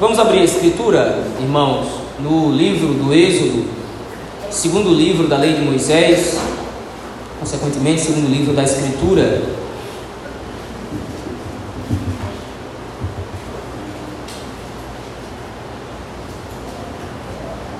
Vamos 0.00 0.18
abrir 0.18 0.40
a 0.40 0.44
escritura, 0.44 1.22
irmãos, 1.38 1.86
no 2.18 2.50
livro 2.50 2.94
do 2.94 3.12
Êxodo, 3.12 3.66
segundo 4.50 4.90
livro 4.90 5.28
da 5.28 5.36
lei 5.36 5.54
de 5.54 5.60
Moisés, 5.60 6.38
consequentemente, 7.38 8.00
segundo 8.00 8.28
livro 8.28 8.54
da 8.54 8.64
escritura. 8.64 9.42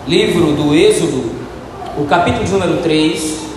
Livro 0.07 0.53
do 0.53 0.75
Êxodo, 0.75 1.33
o 1.97 2.05
capítulo 2.05 2.47
número 2.47 2.83
3, 2.83 3.52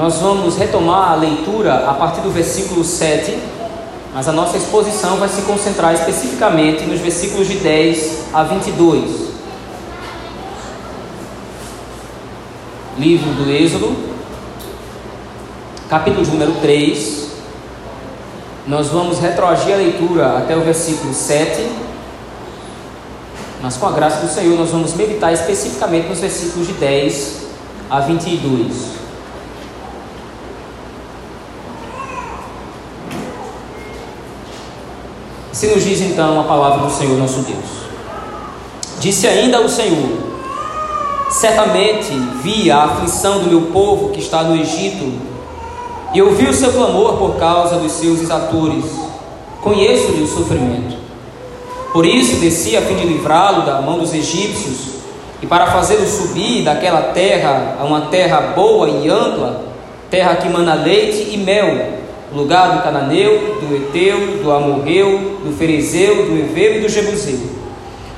Nós 0.00 0.14
vamos 0.14 0.56
retomar 0.56 1.12
a 1.12 1.14
leitura 1.14 1.86
a 1.86 1.92
partir 1.92 2.22
do 2.22 2.30
versículo 2.30 2.82
7, 2.82 3.38
mas 4.14 4.26
a 4.26 4.32
nossa 4.32 4.56
exposição 4.56 5.18
vai 5.18 5.28
se 5.28 5.42
concentrar 5.42 5.92
especificamente 5.92 6.86
nos 6.86 7.00
versículos 7.00 7.46
de 7.46 7.56
10 7.56 8.32
a 8.32 8.42
22. 8.44 9.28
Livro 12.98 13.30
do 13.32 13.50
Êxodo, 13.50 13.94
capítulo 15.86 16.26
número 16.28 16.52
3. 16.62 17.28
Nós 18.66 18.88
vamos 18.88 19.18
retroagir 19.18 19.74
a 19.74 19.76
leitura 19.76 20.38
até 20.38 20.56
o 20.56 20.62
versículo 20.62 21.12
7, 21.12 21.70
mas 23.60 23.76
com 23.76 23.86
a 23.86 23.92
graça 23.92 24.24
do 24.24 24.32
Senhor 24.32 24.56
nós 24.58 24.70
vamos 24.70 24.94
meditar 24.94 25.30
especificamente 25.30 26.08
nos 26.08 26.20
versículos 26.20 26.68
de 26.68 26.72
10 26.72 27.42
a 27.90 28.00
22. 28.00 28.99
Se 35.60 35.66
nos 35.66 35.84
diz 35.84 36.00
então 36.00 36.40
a 36.40 36.44
palavra 36.44 36.86
do 36.86 36.90
Senhor 36.90 37.18
nosso 37.18 37.40
Deus. 37.40 37.66
Disse 38.98 39.26
ainda 39.26 39.60
o 39.60 39.68
Senhor: 39.68 40.08
Certamente 41.28 42.14
vi 42.42 42.70
a 42.70 42.84
aflição 42.84 43.40
do 43.40 43.50
meu 43.50 43.60
povo 43.70 44.08
que 44.08 44.20
está 44.20 44.42
no 44.42 44.56
Egito, 44.58 45.12
e 46.14 46.22
ouvi 46.22 46.46
o 46.46 46.54
seu 46.54 46.72
clamor 46.72 47.18
por 47.18 47.36
causa 47.36 47.76
dos 47.76 47.92
seus 47.92 48.22
exatores. 48.22 48.86
Conheço-lhe 49.60 50.22
o 50.22 50.26
sofrimento. 50.26 50.96
Por 51.92 52.06
isso 52.06 52.36
desci 52.36 52.74
a 52.74 52.80
fim 52.80 52.94
de 52.94 53.06
livrá-lo 53.06 53.66
da 53.66 53.82
mão 53.82 53.98
dos 53.98 54.14
egípcios, 54.14 54.94
e 55.42 55.46
para 55.46 55.66
fazê-lo 55.66 56.06
subir 56.06 56.64
daquela 56.64 57.12
terra 57.12 57.76
a 57.78 57.84
uma 57.84 58.06
terra 58.06 58.54
boa 58.56 58.88
e 58.88 59.10
ampla, 59.10 59.62
terra 60.08 60.36
que 60.36 60.48
mana 60.48 60.72
leite 60.72 61.28
e 61.30 61.36
mel 61.36 61.99
lugar 62.34 62.76
do 62.76 62.82
cananeu, 62.82 63.58
do 63.60 63.74
eteu, 63.74 64.42
do 64.42 64.52
amorreu, 64.52 65.40
do 65.44 65.52
ferezeu, 65.56 66.26
do 66.26 66.38
eveu 66.38 66.76
e 66.76 66.80
do 66.80 66.88
jebuseu. 66.88 67.38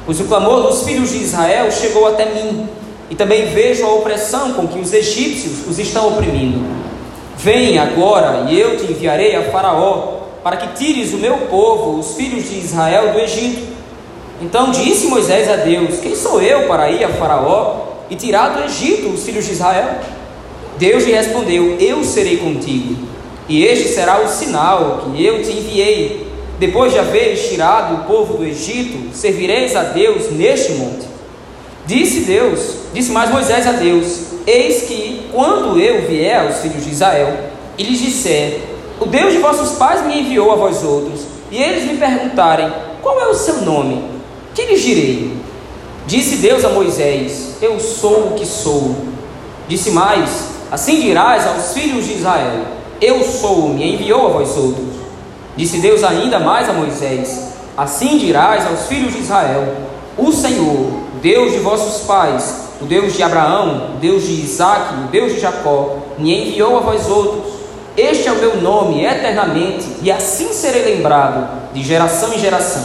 Pois 0.04 0.20
o 0.20 0.24
clamor 0.24 0.62
dos 0.62 0.82
filhos 0.82 1.10
de 1.10 1.18
Israel 1.18 1.70
chegou 1.70 2.06
até 2.06 2.26
mim, 2.26 2.68
e 3.08 3.14
também 3.14 3.46
vejo 3.46 3.84
a 3.84 3.92
opressão 3.92 4.52
com 4.52 4.66
que 4.66 4.78
os 4.78 4.92
egípcios 4.92 5.66
os 5.66 5.78
estão 5.78 6.08
oprimindo. 6.08 6.60
Vem 7.38 7.78
agora, 7.78 8.50
e 8.50 8.58
eu 8.58 8.76
te 8.76 8.90
enviarei 8.90 9.34
a 9.34 9.50
Faraó, 9.50 10.20
para 10.42 10.56
que 10.56 10.76
tires 10.76 11.12
o 11.12 11.18
meu 11.18 11.38
povo, 11.48 11.98
os 11.98 12.14
filhos 12.14 12.50
de 12.50 12.58
Israel, 12.58 13.12
do 13.12 13.20
Egito. 13.20 13.72
Então 14.40 14.70
disse 14.70 15.06
Moisés 15.06 15.48
a 15.48 15.56
Deus: 15.56 16.00
Quem 16.00 16.16
sou 16.16 16.42
eu 16.42 16.66
para 16.66 16.90
ir 16.90 17.04
a 17.04 17.08
Faraó 17.08 17.92
e 18.10 18.16
tirar 18.16 18.48
do 18.50 18.64
Egito 18.64 19.08
os 19.08 19.22
filhos 19.24 19.46
de 19.46 19.52
Israel? 19.52 20.00
Deus 20.78 21.04
lhe 21.04 21.12
respondeu: 21.12 21.76
Eu 21.78 22.02
serei 22.02 22.38
contigo 22.38 23.11
e 23.52 23.66
este 23.66 23.88
será 23.88 24.18
o 24.22 24.28
sinal 24.28 25.02
que 25.04 25.22
eu 25.22 25.42
te 25.42 25.50
enviei. 25.50 26.26
Depois 26.58 26.90
de 26.90 26.98
haveres 26.98 27.50
tirado 27.50 27.96
o 27.96 28.04
povo 28.04 28.38
do 28.38 28.46
Egito, 28.46 29.14
servireis 29.14 29.76
a 29.76 29.82
Deus 29.82 30.30
neste 30.30 30.72
monte. 30.72 31.04
Disse 31.84 32.20
Deus, 32.20 32.76
disse 32.94 33.12
mais 33.12 33.30
Moisés 33.30 33.66
a 33.66 33.72
Deus: 33.72 34.20
Eis 34.46 34.84
que, 34.84 35.26
quando 35.30 35.78
eu 35.78 36.08
vier 36.08 36.46
aos 36.46 36.60
filhos 36.60 36.82
de 36.82 36.92
Israel, 36.92 37.50
e 37.76 37.82
lhes 37.82 38.00
disser: 38.00 38.58
O 38.98 39.04
Deus 39.04 39.34
de 39.34 39.38
vossos 39.38 39.76
pais 39.76 40.06
me 40.06 40.20
enviou 40.20 40.50
a 40.50 40.56
vós 40.56 40.82
outros, 40.82 41.20
e 41.50 41.62
eles 41.62 41.84
me 41.84 41.98
perguntarem: 41.98 42.72
Qual 43.02 43.20
é 43.20 43.26
o 43.26 43.34
seu 43.34 43.60
nome? 43.60 44.02
Que 44.54 44.64
lhes 44.64 44.80
direi? 44.80 45.36
Disse 46.06 46.36
Deus 46.36 46.64
a 46.64 46.70
Moisés: 46.70 47.56
Eu 47.60 47.78
sou 47.78 48.28
o 48.28 48.34
que 48.34 48.46
sou. 48.46 48.96
Disse 49.68 49.90
mais: 49.90 50.52
Assim 50.70 51.02
dirás 51.02 51.46
aos 51.46 51.74
filhos 51.74 52.06
de 52.06 52.14
Israel: 52.14 52.80
eu 53.02 53.24
sou, 53.24 53.70
me 53.70 53.94
enviou 53.94 54.26
a 54.26 54.30
vós 54.30 54.56
outros. 54.56 54.86
Disse 55.56 55.78
Deus 55.78 56.04
ainda 56.04 56.38
mais 56.38 56.68
a 56.68 56.72
Moisés: 56.72 57.52
Assim 57.76 58.16
dirás 58.16 58.64
aos 58.64 58.86
filhos 58.86 59.12
de 59.12 59.18
Israel: 59.18 59.74
O 60.16 60.30
Senhor, 60.30 60.86
Deus 61.20 61.52
de 61.52 61.58
vossos 61.58 62.04
pais, 62.06 62.68
o 62.80 62.84
Deus 62.84 63.14
de 63.14 63.22
Abraão, 63.22 63.94
o 63.96 63.98
Deus 63.98 64.22
de 64.22 64.40
Isaque, 64.40 64.94
o 65.04 65.08
Deus 65.08 65.34
de 65.34 65.40
Jacó, 65.40 65.96
me 66.16 66.48
enviou 66.48 66.78
a 66.78 66.80
vós 66.80 67.08
outros. 67.10 67.52
Este 67.96 68.28
é 68.28 68.32
o 68.32 68.38
meu 68.38 68.60
nome 68.62 69.04
eternamente, 69.04 69.84
e 70.00 70.10
assim 70.10 70.52
serei 70.52 70.96
lembrado 70.96 71.72
de 71.74 71.82
geração 71.82 72.32
em 72.32 72.38
geração. 72.38 72.84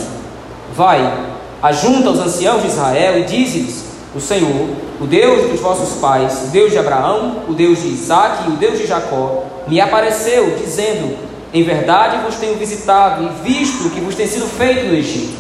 Vai, 0.74 1.14
ajunta 1.62 2.10
os 2.10 2.20
anciãos 2.20 2.64
de 2.64 2.70
Israel 2.70 3.20
e 3.20 3.24
dize-lhes: 3.24 3.86
O 4.16 4.20
Senhor, 4.20 4.68
o 5.00 5.06
Deus 5.06 5.52
dos 5.52 5.60
vossos 5.60 6.00
pais, 6.00 6.46
o 6.46 6.48
Deus 6.48 6.72
de 6.72 6.80
Abraão, 6.80 7.44
o 7.48 7.54
Deus 7.54 7.84
de 7.84 7.90
Isaque 7.90 8.50
e 8.50 8.54
o 8.54 8.58
Deus 8.58 8.80
de 8.80 8.88
Jacó, 8.88 9.57
me 9.68 9.82
apareceu, 9.82 10.56
dizendo: 10.58 11.18
Em 11.54 11.64
verdade 11.64 12.24
vos 12.26 12.36
tenho 12.36 12.56
visitado 12.56 13.24
e 13.24 13.50
visto 13.50 13.88
o 13.88 13.92
que 13.92 14.00
vos 14.00 14.16
tem 14.16 14.28
sido 14.28 14.46
feito 14.46 14.88
no 14.88 14.96
Egito. 14.96 15.38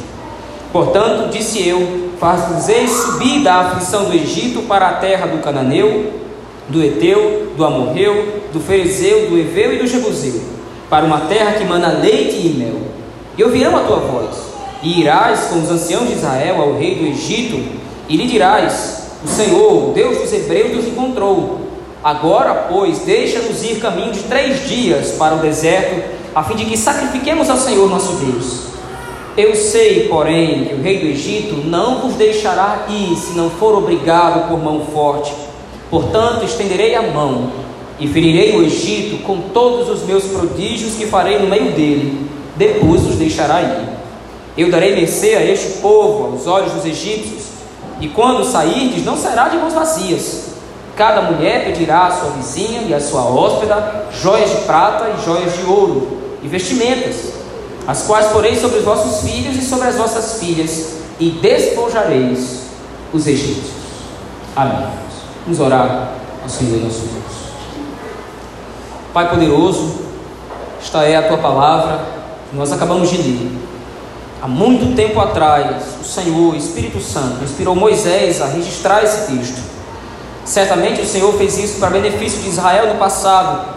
Portanto, 0.71 1.29
disse 1.31 1.67
eu: 1.67 2.09
Faz-vos 2.19 2.91
subir 2.91 3.43
da 3.43 3.61
aflição 3.61 4.05
do 4.05 4.13
Egito 4.13 4.63
para 4.63 4.89
a 4.89 4.93
terra 4.93 5.27
do 5.27 5.41
Cananeu, 5.41 6.11
do 6.67 6.83
Eteu, 6.83 7.53
do 7.55 7.65
Amorreu, 7.65 8.41
do 8.51 8.59
Ferezeu, 8.59 9.29
do 9.29 9.38
Eveu 9.38 9.73
e 9.73 9.77
do 9.77 9.88
Jebuseu, 9.88 10.41
para 10.89 11.05
uma 11.05 11.21
terra 11.21 11.53
que 11.53 11.63
mana 11.63 11.89
leite 11.89 12.35
e 12.35 12.49
mel. 12.57 12.88
E 13.38 13.44
ouvirão 13.44 13.77
a 13.77 13.81
tua 13.81 13.97
voz, 13.97 14.35
e 14.81 14.99
irás 15.01 15.41
com 15.45 15.59
os 15.59 15.69
anciãos 15.69 16.07
de 16.07 16.13
Israel 16.13 16.59
ao 16.59 16.77
rei 16.77 16.95
do 16.95 17.05
Egito, 17.05 17.63
e 18.09 18.17
lhe 18.17 18.27
dirás: 18.27 19.11
O 19.23 19.27
Senhor, 19.27 19.89
o 19.89 19.94
Deus 19.94 20.17
dos 20.17 20.33
Hebreus, 20.33 20.75
nos 20.75 20.88
encontrou 20.88 21.66
Agora, 22.03 22.67
pois, 22.69 22.99
deixa-nos 22.99 23.63
ir 23.63 23.79
caminho 23.79 24.11
de 24.11 24.19
três 24.23 24.67
dias 24.67 25.11
para 25.13 25.35
o 25.35 25.39
deserto, 25.39 26.15
a 26.33 26.43
fim 26.43 26.55
de 26.55 26.65
que 26.65 26.77
sacrifiquemos 26.77 27.49
ao 27.49 27.57
Senhor 27.57 27.89
nosso 27.89 28.13
Deus. 28.17 28.67
Eu 29.35 29.55
sei, 29.55 30.07
porém, 30.07 30.65
que 30.65 30.75
o 30.75 30.81
rei 30.81 30.99
do 30.99 31.07
Egito 31.07 31.55
não 31.67 32.01
vos 32.01 32.13
deixará 32.13 32.85
ir 32.89 33.15
se 33.15 33.33
não 33.33 33.49
for 33.49 33.75
obrigado 33.75 34.47
por 34.47 34.59
mão 34.59 34.85
forte. 34.93 35.33
Portanto, 35.89 36.45
estenderei 36.45 36.95
a 36.95 37.01
mão 37.01 37.51
e 37.99 38.07
ferirei 38.07 38.55
o 38.55 38.63
Egito 38.63 39.23
com 39.23 39.41
todos 39.53 39.89
os 39.89 40.03
meus 40.03 40.23
prodígios 40.25 40.95
que 40.95 41.07
farei 41.07 41.39
no 41.39 41.47
meio 41.47 41.71
dele. 41.71 42.29
Depois 42.55 43.05
os 43.05 43.15
deixará 43.15 43.61
ir. 43.61 43.89
Eu 44.55 44.71
darei 44.71 44.95
mercê 44.95 45.35
a 45.35 45.43
este 45.43 45.79
povo, 45.79 46.33
aos 46.33 46.47
olhos 46.47 46.73
dos 46.73 46.85
egípcios, 46.85 47.47
e 47.99 48.07
quando 48.07 48.43
sairdes, 48.43 49.03
não 49.03 49.17
será 49.17 49.49
de 49.49 49.57
mãos 49.57 49.73
vazias 49.73 50.56
Cada 50.97 51.21
mulher 51.21 51.63
pedirá 51.63 52.07
à 52.07 52.11
sua 52.11 52.31
vizinha 52.31 52.81
e 52.81 52.91
à 52.91 52.99
sua 52.99 53.21
hóspeda 53.21 54.07
joias 54.19 54.49
de 54.49 54.55
prata 54.65 55.11
e 55.11 55.23
joias 55.23 55.53
de 55.53 55.63
ouro 55.63 56.17
e 56.41 56.47
vestimentas, 56.47 57.33
as 57.87 58.01
quais 58.07 58.25
porei 58.31 58.59
sobre 58.59 58.79
os 58.79 58.83
vossos 58.83 59.29
filhos 59.29 59.55
e 59.55 59.61
sobre 59.61 59.89
as 59.89 59.95
vossas 59.95 60.39
filhas, 60.39 60.97
e 61.19 61.29
despojareis 61.29 62.61
os 63.13 63.27
egípcios. 63.27 63.75
Amém. 64.55 64.87
Vamos 65.45 65.59
orar 65.59 66.13
ao 66.41 66.49
Senhor 66.49 66.81
nosso 66.81 67.01
Deus. 67.01 67.37
Pai 69.13 69.29
poderoso, 69.29 69.99
esta 70.81 71.03
é 71.03 71.15
a 71.15 71.27
tua 71.27 71.38
palavra 71.38 72.00
que 72.50 72.57
nós 72.57 72.71
acabamos 72.71 73.11
de 73.11 73.17
ler. 73.17 73.51
Há 74.41 74.47
muito 74.47 74.95
tempo 74.95 75.19
atrás, 75.19 75.83
o 76.01 76.03
Senhor, 76.03 76.55
Espírito 76.55 77.00
Santo, 77.00 77.43
inspirou 77.43 77.75
Moisés 77.75 78.41
a 78.41 78.47
registrar 78.47 79.03
esse 79.03 79.31
texto 79.31 79.76
Certamente 80.47 81.01
o 81.01 81.05
Senhor 81.05 81.33
fez 81.33 81.57
isso 81.57 81.77
para 81.77 81.89
benefício 81.89 82.41
de 82.41 82.47
Israel 82.47 82.94
no 82.94 82.95
passado, 82.97 83.67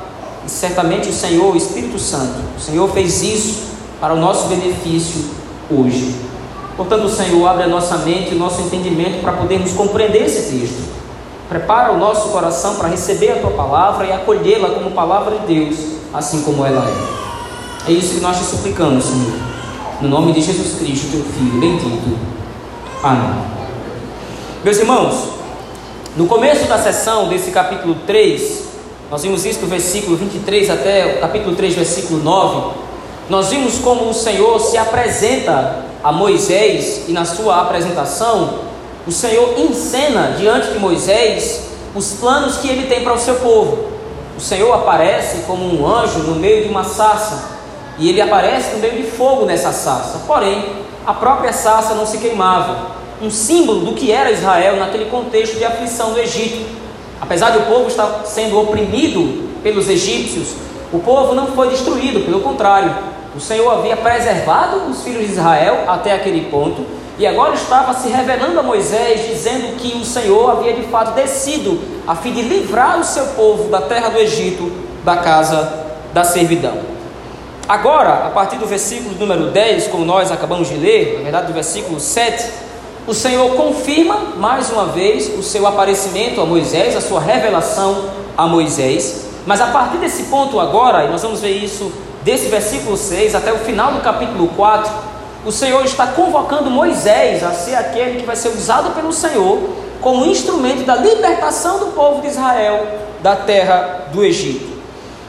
e 0.47 0.49
certamente 0.49 1.09
o 1.09 1.13
Senhor, 1.13 1.53
o 1.53 1.57
Espírito 1.57 1.99
Santo, 1.99 2.41
o 2.57 2.61
Senhor 2.61 2.89
fez 2.93 3.23
isso 3.23 3.63
para 4.01 4.15
o 4.15 4.17
nosso 4.17 4.47
benefício 4.47 5.31
hoje. 5.69 6.15
Portanto, 6.77 7.07
o 7.07 7.09
Senhor 7.09 7.45
abre 7.49 7.65
a 7.65 7.67
nossa 7.67 7.99
mente 7.99 8.31
e 8.31 8.37
o 8.37 8.39
nosso 8.39 8.63
entendimento 8.63 9.21
para 9.21 9.33
podermos 9.33 9.73
compreender 9.73 10.25
esse 10.25 10.49
texto. 10.49 10.89
Prepara 11.49 11.93
o 11.93 11.99
nosso 11.99 12.29
coração 12.29 12.77
para 12.77 12.87
receber 12.87 13.33
a 13.33 13.41
tua 13.41 13.51
palavra 13.51 14.07
e 14.07 14.13
acolhê-la 14.13 14.71
como 14.71 14.93
palavra 14.93 15.39
de 15.41 15.53
Deus, 15.53 15.77
assim 16.15 16.43
como 16.43 16.65
ela 16.65 16.89
é. 16.89 17.91
É 17.91 17.93
isso 17.93 18.15
que 18.15 18.21
nós 18.21 18.39
te 18.39 18.45
suplicamos, 18.45 19.07
Senhor. 19.07 19.33
No 20.01 20.09
nome 20.09 20.33
de 20.33 20.41
Jesus 20.41 20.79
Cristo, 20.79 21.11
teu 21.11 21.25
Filho, 21.25 21.61
bendito. 21.61 22.17
Amém. 23.03 23.43
Meus 24.63 24.79
irmãos, 24.79 25.40
no 26.17 26.27
começo 26.27 26.67
da 26.67 26.77
sessão 26.77 27.29
desse 27.29 27.53
capítulo 27.53 27.95
3, 28.05 28.65
nós 29.11 29.23
vimos 29.23 29.45
isso 29.45 29.61
do 29.61 29.69
versículo 29.69 30.17
23 30.17 30.69
até 30.69 31.17
o 31.17 31.21
capítulo 31.21 31.55
3, 31.55 31.75
versículo 31.75 32.21
9. 32.21 32.75
Nós 33.29 33.51
vimos 33.51 33.79
como 33.79 34.09
o 34.09 34.15
Senhor 34.15 34.59
se 34.59 34.77
apresenta 34.77 35.85
a 36.03 36.11
Moisés 36.11 37.03
e 37.07 37.13
na 37.13 37.25
sua 37.25 37.61
apresentação, 37.61 38.59
o 39.07 39.13
Senhor 39.13 39.55
encena 39.57 40.35
diante 40.37 40.73
de 40.73 40.81
Moisés 40.81 41.69
os 41.95 42.13
planos 42.15 42.57
que 42.57 42.69
ele 42.69 42.89
tem 42.89 43.05
para 43.05 43.15
o 43.15 43.19
seu 43.19 43.37
povo. 43.37 43.91
O 44.37 44.41
Senhor 44.41 44.73
aparece 44.73 45.43
como 45.47 45.65
um 45.65 45.87
anjo 45.87 46.21
no 46.21 46.35
meio 46.35 46.65
de 46.65 46.69
uma 46.69 46.83
sarça 46.83 47.51
e 47.99 48.09
ele 48.09 48.21
aparece 48.21 48.73
no 48.73 48.79
meio 48.79 48.97
de 48.97 49.11
fogo 49.11 49.45
nessa 49.45 49.71
sarça. 49.71 50.23
Porém, 50.27 50.65
a 51.07 51.15
própria 51.15 51.53
sarça 51.53 51.95
não 51.95 52.05
se 52.05 52.19
queimava, 52.19 52.99
um 53.21 53.31
símbolo 53.31 53.81
do 53.81 53.95
que 53.95 54.11
era 54.11 54.31
Israel 54.31 54.77
naquele 54.77 55.07
contexto 55.07 55.57
de 55.57 55.65
aflição 55.65 56.13
do 56.13 56.19
Egito. 56.19 56.67
Apesar 57.21 57.51
de 57.51 57.59
o 57.59 57.63
povo 57.63 57.89
estar 57.89 58.23
sendo 58.25 58.59
oprimido 58.59 59.51
pelos 59.63 59.89
egípcios, 59.89 60.55
o 60.93 60.99
povo 60.99 61.35
não 61.35 61.49
foi 61.49 61.69
destruído, 61.69 62.21
pelo 62.21 62.41
contrário, 62.41 62.95
o 63.37 63.41
Senhor 63.41 63.71
havia 63.71 63.97
preservado 63.97 64.91
os 64.91 65.03
filhos 65.03 65.27
de 65.27 65.33
Israel 65.33 65.85
até 65.87 66.13
aquele 66.13 66.51
ponto 66.51 66.85
e 67.19 67.27
agora 67.27 67.55
estava 67.55 67.93
se 67.93 68.09
revelando 68.09 68.59
a 68.59 68.63
Moisés, 68.63 69.29
dizendo 69.29 69.77
que 69.77 69.95
o 69.95 70.05
Senhor 70.05 70.51
havia 70.51 70.73
de 70.73 70.85
fato 70.85 71.15
descido 71.15 71.79
a 72.07 72.17
fim 72.17 72.33
de 72.33 72.41
livrar 72.41 72.99
o 72.99 73.05
seu 73.05 73.27
povo 73.27 73.69
da 73.69 73.83
terra 73.83 74.09
do 74.09 74.19
Egito, 74.19 74.73
da 75.05 75.19
casa 75.19 75.71
da 76.15 76.25
servidão. 76.25 76.79
Agora, 77.69 78.27
a 78.27 78.31
partir 78.31 78.57
do 78.57 78.67
versículo 78.67 79.15
número 79.17 79.51
10, 79.51 79.89
como 79.89 80.05
nós 80.05 80.33
acabamos 80.33 80.69
de 80.69 80.77
ler, 80.77 81.19
na 81.19 81.25
verdade 81.25 81.47
do 81.49 81.53
versículo 81.53 82.01
7, 82.01 82.51
o 83.07 83.15
Senhor 83.15 83.55
confirma 83.57 84.17
mais 84.37 84.71
uma 84.71 84.87
vez 84.87 85.31
o 85.39 85.43
seu 85.43 85.67
aparecimento 85.67 86.41
a 86.41 86.47
Moisés, 86.47 86.95
a 86.95 87.01
sua 87.01 87.21
revelação 87.21 88.11
a 88.37 88.47
Moisés. 88.47 89.27
Mas 89.47 89.61
a 89.61 89.69
partir 89.69 89.99
desse 89.99 90.25
ponto 90.25 90.61
agora, 90.61 91.05
e 91.05 91.09
nós 91.09 91.23
vamos 91.23 91.41
ver 91.41 91.53
isso 91.53 91.91
desse 92.23 92.49
versículo 92.49 92.97
6 92.97 93.35
até 93.35 93.53
o 93.53 93.59
final 93.59 93.93
do 93.93 94.01
capítulo 94.01 94.49
4, 94.49 94.93
o 95.45 95.51
Senhor 95.51 95.83
está 95.85 96.09
convocando 96.09 96.71
Moisés 96.71 97.43
a 97.43 97.53
ser 97.53 97.75
aquele 97.75 98.21
que 98.21 98.27
vai 98.27 98.37
ser 98.37 98.49
usado 98.49 98.95
pelo 98.95 99.13
Senhor 99.13 99.59
como 100.01 100.27
instrumento 100.27 100.85
da 100.85 100.97
libertação 100.97 101.79
do 101.79 101.87
povo 101.87 102.21
de 102.21 102.29
Israel 102.29 102.87
da 103.23 103.37
terra 103.37 104.09
do 104.13 104.23
Egito. 104.23 104.79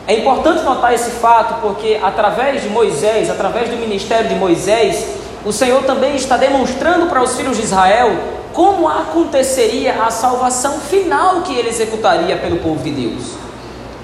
É 0.07 0.15
importante 0.15 0.63
notar 0.63 0.94
esse 0.94 1.12
fato 1.12 1.62
porque 1.62 2.00
através 2.01 2.63
de 2.63 2.69
Moisés, 2.69 3.29
através 3.29 3.69
do 3.69 3.77
ministério 3.77 4.27
de 4.27 4.35
Moisés, 4.35 5.20
o 5.45 5.51
Senhor 5.51 5.83
também 5.83 6.15
está 6.15 6.38
demonstrando 6.38 7.07
para 7.07 7.21
os 7.21 7.35
filhos 7.35 7.57
de 7.57 7.63
Israel 7.63 8.11
como 8.53 8.88
aconteceria 8.88 10.03
a 10.03 10.11
salvação 10.11 10.79
final 10.79 11.41
que 11.41 11.53
ele 11.53 11.69
executaria 11.69 12.38
pelo 12.38 12.57
povo 12.57 12.83
de 12.83 12.91
Deus. 12.91 13.31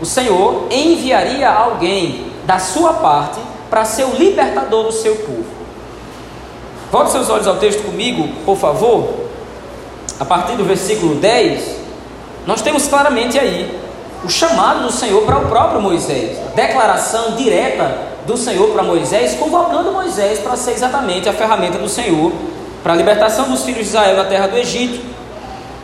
O 0.02 0.06
Senhor 0.06 0.68
enviaria 0.72 1.50
alguém 1.50 2.32
da 2.46 2.58
sua 2.58 2.94
parte 2.94 3.40
para 3.70 3.84
ser 3.86 4.06
o 4.06 4.16
libertador 4.16 4.86
do 4.86 4.92
seu 4.92 5.16
povo. 5.18 5.46
Volte 6.92 7.12
seus 7.12 7.30
olhos 7.30 7.48
ao 7.48 7.58
texto 7.58 7.84
comigo, 7.84 8.28
por 8.46 8.58
favor. 8.58 9.28
A 10.20 10.26
partir 10.26 10.56
do 10.56 10.64
versículo 10.64 11.16
10, 11.16 11.76
nós 12.46 12.62
temos 12.62 12.88
claramente 12.88 13.38
aí 13.38 13.78
o 14.24 14.30
chamado 14.30 14.84
do 14.84 14.92
Senhor 14.92 15.22
para 15.24 15.38
o 15.38 15.48
próprio 15.48 15.82
Moisés, 15.82 16.38
declaração 16.56 17.36
direta 17.36 18.07
do 18.28 18.38
Senhor 18.38 18.68
para 18.72 18.84
Moisés, 18.84 19.36
convocando 19.40 19.92
Moisés 19.92 20.40
para 20.40 20.58
ser 20.58 20.72
exatamente 20.72 21.30
a 21.30 21.34
ferramenta 21.34 21.80
do 21.80 21.88
Senhor 21.88 22.34
para 22.84 22.94
a 22.94 22.96
libertação 22.96 23.50
dos 23.50 23.64
filhos 23.64 23.84
de 23.84 23.88
Israel 23.88 24.18
da 24.18 24.26
terra 24.26 24.48
do 24.48 24.58
Egito. 24.58 25.04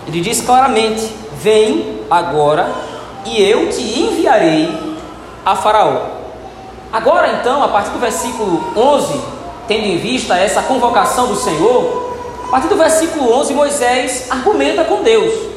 Ele 0.06 0.20
diz 0.20 0.42
claramente: 0.42 1.10
Vem 1.42 2.02
agora 2.12 2.70
e 3.26 3.42
eu 3.42 3.70
te 3.70 3.82
enviarei 3.82 4.70
a 5.46 5.56
Faraó. 5.56 6.02
Agora, 6.92 7.40
então, 7.40 7.64
a 7.64 7.70
partir 7.70 7.92
do 7.92 8.00
versículo 8.00 8.62
11, 8.76 9.22
tendo 9.68 9.86
em 9.88 9.98
vista 9.98 10.38
essa 10.38 10.62
convocação 10.62 11.28
do 11.28 11.36
Senhor, 11.36 12.14
a 12.46 12.52
partir 12.52 12.68
do 12.68 12.76
versículo 12.76 13.34
11, 13.40 13.54
Moisés 13.54 14.28
argumenta 14.30 14.84
com 14.84 15.02
Deus. 15.02 15.53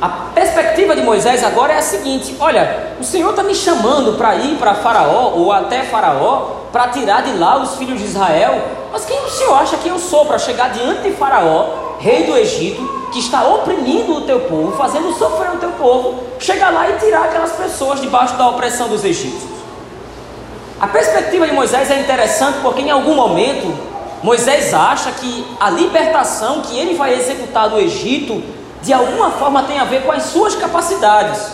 A 0.00 0.08
perspectiva 0.34 0.94
de 0.94 1.00
Moisés 1.00 1.42
agora 1.42 1.72
é 1.72 1.78
a 1.78 1.82
seguinte: 1.82 2.36
olha, 2.38 2.92
o 3.00 3.04
Senhor 3.04 3.30
está 3.30 3.42
me 3.42 3.54
chamando 3.54 4.18
para 4.18 4.36
ir 4.36 4.56
para 4.58 4.74
Faraó 4.74 5.32
ou 5.34 5.50
até 5.50 5.84
Faraó 5.84 6.66
para 6.70 6.88
tirar 6.88 7.22
de 7.22 7.32
lá 7.38 7.56
os 7.56 7.76
filhos 7.76 7.98
de 7.98 8.04
Israel, 8.04 8.60
mas 8.92 9.06
quem 9.06 9.18
o 9.18 9.30
Senhor 9.30 9.54
acha 9.54 9.78
que 9.78 9.88
eu 9.88 9.98
sou 9.98 10.26
para 10.26 10.38
chegar 10.38 10.70
diante 10.70 11.02
de 11.02 11.12
Faraó, 11.12 11.96
rei 11.98 12.24
do 12.24 12.36
Egito, 12.36 13.08
que 13.10 13.18
está 13.18 13.44
oprimindo 13.44 14.16
o 14.16 14.20
teu 14.22 14.40
povo, 14.40 14.76
fazendo 14.76 15.14
sofrer 15.14 15.52
o 15.54 15.56
teu 15.56 15.70
povo, 15.72 16.22
chegar 16.38 16.70
lá 16.70 16.90
e 16.90 16.98
tirar 16.98 17.24
aquelas 17.24 17.52
pessoas 17.52 17.98
debaixo 18.02 18.36
da 18.36 18.46
opressão 18.50 18.88
dos 18.88 19.02
egípcios? 19.02 19.56
A 20.78 20.86
perspectiva 20.86 21.46
de 21.46 21.54
Moisés 21.54 21.90
é 21.90 21.98
interessante 21.98 22.58
porque 22.60 22.82
em 22.82 22.90
algum 22.90 23.14
momento 23.14 23.74
Moisés 24.22 24.74
acha 24.74 25.10
que 25.12 25.46
a 25.58 25.70
libertação 25.70 26.60
que 26.60 26.78
ele 26.78 26.94
vai 26.94 27.14
executar 27.14 27.70
do 27.70 27.78
Egito 27.78 28.42
de 28.82 28.92
alguma 28.92 29.30
forma 29.30 29.62
tem 29.64 29.78
a 29.78 29.84
ver 29.84 30.02
com 30.02 30.12
as 30.12 30.24
suas 30.24 30.54
capacidades. 30.54 31.52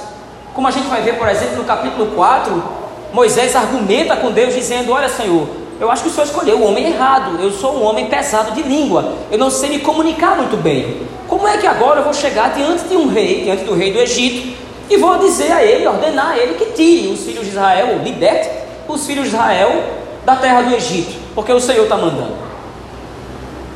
Como 0.54 0.68
a 0.68 0.70
gente 0.70 0.86
vai 0.88 1.02
ver, 1.02 1.18
por 1.18 1.28
exemplo, 1.28 1.56
no 1.56 1.64
capítulo 1.64 2.12
4, 2.14 2.62
Moisés 3.12 3.56
argumenta 3.56 4.16
com 4.16 4.30
Deus 4.30 4.54
dizendo: 4.54 4.92
Olha, 4.92 5.08
Senhor, 5.08 5.46
eu 5.80 5.90
acho 5.90 6.02
que 6.02 6.08
o 6.08 6.12
Senhor 6.12 6.26
escolheu 6.26 6.58
o 6.58 6.64
homem 6.64 6.86
errado. 6.86 7.40
Eu 7.42 7.50
sou 7.50 7.76
um 7.76 7.84
homem 7.84 8.06
pesado 8.06 8.52
de 8.52 8.62
língua. 8.62 9.14
Eu 9.30 9.38
não 9.38 9.50
sei 9.50 9.70
me 9.70 9.78
comunicar 9.80 10.36
muito 10.36 10.56
bem. 10.56 11.02
Como 11.26 11.48
é 11.48 11.56
que 11.56 11.66
agora 11.66 12.00
eu 12.00 12.04
vou 12.04 12.12
chegar 12.12 12.52
diante 12.54 12.84
de 12.84 12.96
um 12.96 13.08
rei, 13.08 13.44
diante 13.44 13.64
do 13.64 13.74
rei 13.74 13.92
do 13.92 13.98
Egito, 13.98 14.56
e 14.90 14.96
vou 14.98 15.18
dizer 15.18 15.50
a 15.50 15.64
ele, 15.64 15.86
ordenar 15.86 16.32
a 16.32 16.38
ele 16.38 16.54
que 16.54 16.66
tire 16.72 17.08
os 17.08 17.24
filhos 17.24 17.44
de 17.44 17.50
Israel, 17.50 17.94
ou 17.94 17.98
liberte 18.04 18.50
os 18.86 19.06
filhos 19.06 19.24
de 19.24 19.30
Israel 19.30 19.82
da 20.24 20.36
terra 20.36 20.62
do 20.62 20.74
Egito, 20.74 21.18
porque 21.34 21.52
o 21.52 21.60
Senhor 21.60 21.84
está 21.84 21.96
mandando. 21.96 22.34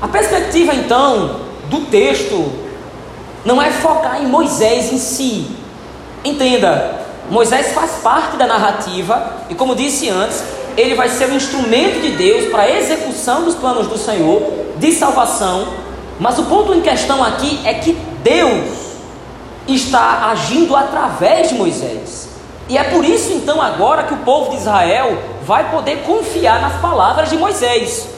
A 0.00 0.06
perspectiva 0.06 0.75
então 0.75 1.40
do 1.70 1.87
texto 1.87 2.52
não 3.46 3.62
é 3.62 3.70
focar 3.70 4.20
em 4.20 4.26
Moisés 4.26 4.93
em 4.93 4.98
si. 4.98 5.46
Entenda, 6.25 7.00
Moisés 7.31 7.72
faz 7.72 7.93
parte 8.02 8.37
da 8.37 8.44
narrativa 8.44 9.34
e, 9.48 9.54
como 9.54 9.76
disse 9.76 10.10
antes, 10.10 10.43
ele 10.76 10.96
vai 10.96 11.08
ser 11.08 11.31
o 11.31 11.34
instrumento 11.34 12.02
de 12.02 12.10
Deus 12.10 12.50
para 12.50 12.64
a 12.64 12.70
execução 12.76 13.44
dos 13.44 13.54
planos 13.54 13.87
do 13.87 13.96
Senhor 13.96 14.43
de 14.76 14.90
salvação. 14.93 15.69
Mas 16.19 16.38
o 16.40 16.44
ponto 16.44 16.75
em 16.75 16.81
questão 16.81 17.22
aqui 17.22 17.60
é 17.64 17.75
que 17.75 17.93
Deus 18.20 18.66
está 19.69 20.31
agindo 20.32 20.75
através 20.75 21.49
de 21.49 21.54
Moisés. 21.54 22.28
E 22.69 22.76
é 22.76 22.82
por 22.82 23.04
isso 23.04 23.32
então 23.32 23.62
agora 23.62 24.02
que 24.02 24.14
o 24.14 24.19
povo 24.19 24.50
de 24.50 24.56
Israel 24.56 25.19
vai 25.44 25.70
poder 25.70 26.02
confiar 26.02 26.61
nas 26.61 26.80
palavras 26.80 27.30
de 27.30 27.37
Moisés. 27.37 28.09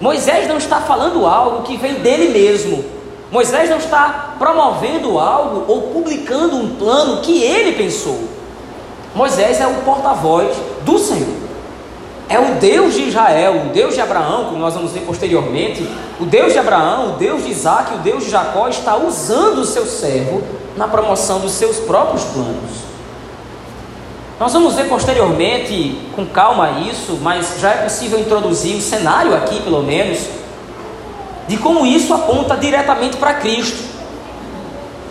Moisés 0.00 0.46
não 0.46 0.56
está 0.56 0.80
falando 0.80 1.26
algo 1.26 1.64
que 1.64 1.76
vem 1.76 1.94
dele 1.94 2.28
mesmo. 2.28 2.97
Moisés 3.30 3.68
não 3.68 3.76
está 3.76 4.34
promovendo 4.38 5.18
algo 5.18 5.64
ou 5.68 5.82
publicando 5.92 6.56
um 6.56 6.76
plano 6.76 7.20
que 7.20 7.42
ele 7.42 7.72
pensou. 7.72 8.18
Moisés 9.14 9.60
é 9.60 9.66
o 9.66 9.74
porta-voz 9.82 10.56
do 10.82 10.98
Senhor. 10.98 11.48
É 12.28 12.38
o 12.38 12.56
Deus 12.56 12.94
de 12.94 13.08
Israel, 13.08 13.62
o 13.66 13.68
Deus 13.72 13.94
de 13.94 14.00
Abraão, 14.00 14.46
como 14.46 14.58
nós 14.58 14.74
vamos 14.74 14.92
ver 14.92 15.00
posteriormente. 15.00 15.88
O 16.20 16.26
Deus 16.26 16.52
de 16.52 16.58
Abraão, 16.58 17.14
o 17.14 17.16
Deus 17.16 17.44
de 17.44 17.50
Isaac, 17.50 17.94
o 17.94 17.98
Deus 17.98 18.24
de 18.24 18.30
Jacó 18.30 18.68
está 18.68 18.96
usando 18.96 19.58
o 19.58 19.64
seu 19.64 19.86
servo 19.86 20.42
na 20.76 20.86
promoção 20.86 21.40
dos 21.40 21.52
seus 21.52 21.78
próprios 21.78 22.24
planos. 22.24 22.88
Nós 24.38 24.52
vamos 24.52 24.74
ver 24.74 24.88
posteriormente, 24.88 25.98
com 26.14 26.24
calma, 26.24 26.82
isso, 26.88 27.18
mas 27.20 27.58
já 27.58 27.70
é 27.70 27.76
possível 27.78 28.20
introduzir 28.20 28.76
o 28.76 28.80
cenário 28.80 29.34
aqui, 29.34 29.60
pelo 29.62 29.82
menos, 29.82 30.20
de 31.48 31.56
como 31.56 31.86
isso 31.86 32.12
aponta 32.12 32.56
diretamente 32.56 33.16
para 33.16 33.34
Cristo. 33.34 33.82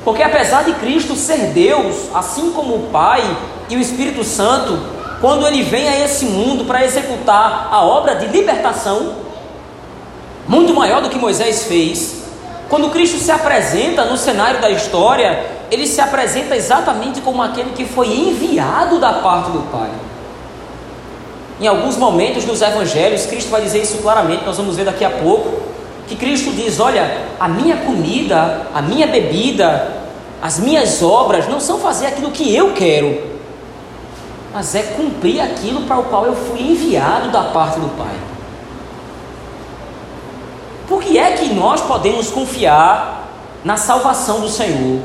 Porque 0.06 0.24
apesar 0.24 0.64
de 0.64 0.74
Cristo 0.74 1.16
ser 1.16 1.48
Deus, 1.48 1.96
assim 2.14 2.52
como 2.52 2.76
o 2.76 2.90
Pai 2.92 3.38
e 3.68 3.76
o 3.76 3.82
Espírito 3.82 4.24
Santo, 4.24 4.80
quando 5.20 5.46
ele 5.48 5.64
vem 5.64 5.90
a 5.90 6.06
esse 6.06 6.26
mundo 6.26 6.64
para 6.64 6.86
executar 6.86 7.68
a 7.72 7.84
obra 7.84 8.16
de 8.16 8.28
libertação, 8.28 9.16
muito 10.48 10.74
maior 10.74 11.02
do 11.02 11.10
que 11.10 11.18
Moisés 11.18 11.64
fez, 11.64 12.24
quando 12.70 12.90
Cristo 12.92 13.18
se 13.18 13.32
apresenta 13.32 14.06
no 14.06 14.16
cenário 14.16 14.62
da 14.62 14.70
história, 14.70 15.44
ele 15.72 15.88
se 15.88 16.00
apresenta 16.00 16.56
exatamente 16.56 17.20
como 17.20 17.42
aquele 17.42 17.72
que 17.72 17.84
foi 17.84 18.08
enviado 18.08 19.00
da 19.00 19.14
parte 19.14 19.52
do 19.52 19.60
Pai. 19.72 19.90
Em 21.60 21.68
alguns 21.68 21.98
momentos 21.98 22.46
dos 22.46 22.62
evangelhos, 22.62 23.26
Cristo 23.26 23.50
vai 23.50 23.62
dizer 23.62 23.82
isso 23.82 23.98
claramente, 23.98 24.46
nós 24.46 24.56
vamos 24.56 24.76
ver 24.76 24.86
daqui 24.86 25.04
a 25.04 25.10
pouco 25.10 25.77
que 26.08 26.16
Cristo 26.16 26.52
diz: 26.52 26.80
Olha, 26.80 27.26
a 27.40 27.48
minha 27.48 27.78
comida, 27.78 28.68
a 28.74 28.82
minha 28.82 29.08
bebida, 29.08 29.96
as 30.42 30.60
minhas 30.60 31.02
obras 31.04 31.48
não 31.48 31.60
são 31.60 31.80
fazer 31.80 32.08
aquilo 32.08 32.32
que 32.32 32.56
eu 32.56 32.74
quero, 32.74 33.22
mas 34.54 34.74
é 34.74 34.84
cumprir 34.84 35.42
aquilo 35.42 35.82
para 35.82 36.00
o 36.00 36.06
qual 36.06 36.26
eu 36.26 36.36
fui 36.36 36.62
enviado 36.62 37.30
da 37.30 37.44
parte 37.44 37.80
do 37.80 37.90
Pai. 37.98 38.16
Por 40.88 41.02
que 41.02 41.18
é 41.18 41.32
que 41.32 41.54
nós 41.54 41.82
podemos 41.82 42.30
confiar 42.30 43.28
na 43.64 43.76
salvação 43.76 44.40
do 44.40 44.48
Senhor? 44.48 45.02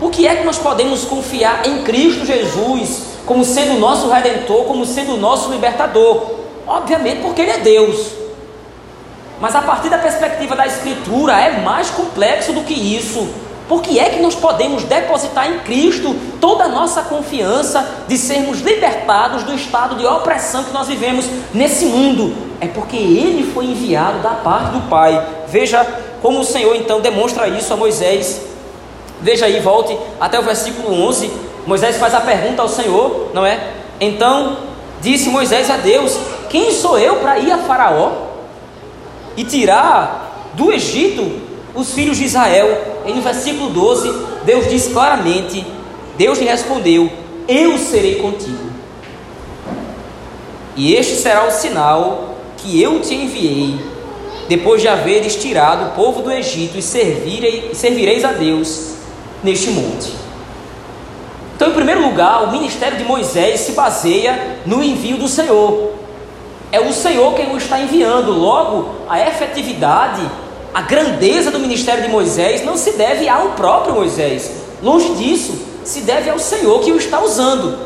Por 0.00 0.10
que 0.10 0.26
é 0.26 0.34
que 0.34 0.44
nós 0.44 0.58
podemos 0.58 1.04
confiar 1.04 1.66
em 1.66 1.82
Cristo 1.84 2.26
Jesus 2.26 3.04
como 3.24 3.44
sendo 3.44 3.76
o 3.76 3.80
nosso 3.80 4.08
redentor, 4.08 4.64
como 4.64 4.84
sendo 4.84 5.14
o 5.14 5.16
nosso 5.16 5.50
libertador? 5.50 6.30
Obviamente 6.66 7.22
porque 7.22 7.42
Ele 7.42 7.52
é 7.52 7.58
Deus. 7.58 8.25
Mas 9.40 9.54
a 9.54 9.62
partir 9.62 9.88
da 9.88 9.98
perspectiva 9.98 10.56
da 10.56 10.66
Escritura 10.66 11.38
é 11.38 11.60
mais 11.60 11.90
complexo 11.90 12.52
do 12.52 12.62
que 12.62 12.74
isso. 12.74 13.28
Por 13.68 13.82
que 13.82 13.98
é 13.98 14.10
que 14.10 14.20
nós 14.20 14.34
podemos 14.34 14.84
depositar 14.84 15.50
em 15.50 15.58
Cristo 15.58 16.14
toda 16.40 16.64
a 16.64 16.68
nossa 16.68 17.02
confiança 17.02 17.86
de 18.06 18.16
sermos 18.16 18.60
libertados 18.60 19.42
do 19.42 19.54
estado 19.54 19.96
de 19.96 20.06
opressão 20.06 20.62
que 20.62 20.72
nós 20.72 20.86
vivemos 20.86 21.26
nesse 21.52 21.86
mundo? 21.86 22.32
É 22.60 22.68
porque 22.68 22.96
Ele 22.96 23.50
foi 23.52 23.66
enviado 23.66 24.20
da 24.20 24.30
parte 24.30 24.70
do 24.70 24.88
Pai. 24.88 25.20
Veja 25.48 25.84
como 26.22 26.40
o 26.40 26.44
Senhor 26.44 26.76
então 26.76 27.00
demonstra 27.00 27.48
isso 27.48 27.72
a 27.72 27.76
Moisés. 27.76 28.40
Veja 29.20 29.46
aí, 29.46 29.58
volte 29.60 29.98
até 30.20 30.38
o 30.38 30.42
versículo 30.42 30.94
11. 31.08 31.30
Moisés 31.66 31.96
faz 31.96 32.14
a 32.14 32.20
pergunta 32.20 32.62
ao 32.62 32.68
Senhor, 32.68 33.30
não 33.34 33.44
é? 33.44 33.72
Então 34.00 34.58
disse 35.00 35.28
Moisés 35.28 35.68
a 35.70 35.76
Deus: 35.76 36.16
Quem 36.48 36.70
sou 36.70 36.98
eu 36.98 37.16
para 37.16 37.38
ir 37.40 37.50
a 37.50 37.58
Faraó 37.58 38.25
e 39.36 39.44
tirar 39.44 40.52
do 40.54 40.72
Egito 40.72 41.40
os 41.74 41.92
filhos 41.92 42.16
de 42.16 42.24
Israel? 42.24 43.02
E 43.06 43.12
no 43.12 43.22
versículo 43.22 43.70
12, 43.70 44.12
Deus 44.44 44.68
diz 44.68 44.88
claramente: 44.88 45.64
Deus 46.16 46.38
lhe 46.38 46.46
respondeu: 46.46 47.10
Eu 47.46 47.78
serei 47.78 48.16
contigo. 48.16 48.66
E 50.76 50.94
este 50.94 51.16
será 51.16 51.46
o 51.46 51.50
sinal 51.50 52.36
que 52.58 52.80
eu 52.82 53.00
te 53.00 53.14
enviei, 53.14 53.78
depois 54.48 54.82
de 54.82 54.88
haveres 54.88 55.36
tirado 55.36 55.86
o 55.86 55.90
povo 55.92 56.22
do 56.22 56.30
Egito, 56.32 56.78
e 56.78 56.82
servirei, 56.82 57.70
servireis 57.74 58.24
a 58.24 58.32
Deus 58.32 58.94
neste 59.42 59.70
monte. 59.70 60.12
Então, 61.54 61.70
em 61.70 61.74
primeiro 61.74 62.02
lugar, 62.02 62.44
o 62.44 62.52
ministério 62.52 62.98
de 62.98 63.04
Moisés 63.04 63.60
se 63.60 63.72
baseia 63.72 64.58
no 64.66 64.82
envio 64.82 65.16
do 65.16 65.26
Senhor. 65.26 65.94
É 66.76 66.80
o 66.80 66.92
Senhor 66.92 67.32
quem 67.32 67.54
o 67.54 67.56
está 67.56 67.80
enviando, 67.80 68.32
logo, 68.32 68.96
a 69.08 69.18
efetividade 69.18 70.20
a 70.74 70.82
grandeza 70.82 71.50
do 71.50 71.58
ministério 71.58 72.02
de 72.02 72.08
Moisés 72.10 72.62
não 72.62 72.76
se 72.76 72.92
deve 72.92 73.26
ao 73.30 73.52
próprio 73.52 73.94
Moisés, 73.94 74.50
longe 74.82 75.08
disso, 75.14 75.58
se 75.82 76.02
deve 76.02 76.28
ao 76.28 76.38
Senhor 76.38 76.80
que 76.80 76.92
o 76.92 76.98
está 76.98 77.18
usando. 77.18 77.78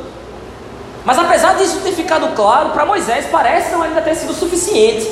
Mas 1.05 1.17
apesar 1.21 1.55
disso 1.55 1.79
ter 1.85 1.93
ficado 1.93 2.35
claro, 2.35 2.71
para 2.71 2.85
Moisés 2.85 3.27
parece 3.31 3.71
não 3.71 3.81
ainda 3.81 4.03
ter 4.03 4.17
sido 4.17 4.35
suficiente, 4.35 5.09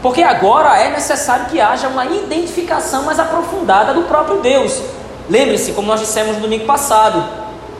porque 0.00 0.22
agora 0.22 0.80
é 0.80 0.92
necessário 0.92 1.46
que 1.46 1.60
haja 1.60 1.88
uma 1.88 2.06
identificação 2.06 3.02
mais 3.02 3.18
aprofundada 3.18 3.92
do 3.92 4.02
próprio 4.02 4.36
Deus. 4.36 4.80
Lembre-se, 5.28 5.72
como 5.72 5.88
nós 5.88 5.98
dissemos 5.98 6.36
no 6.36 6.42
domingo 6.42 6.64
passado, 6.64 7.28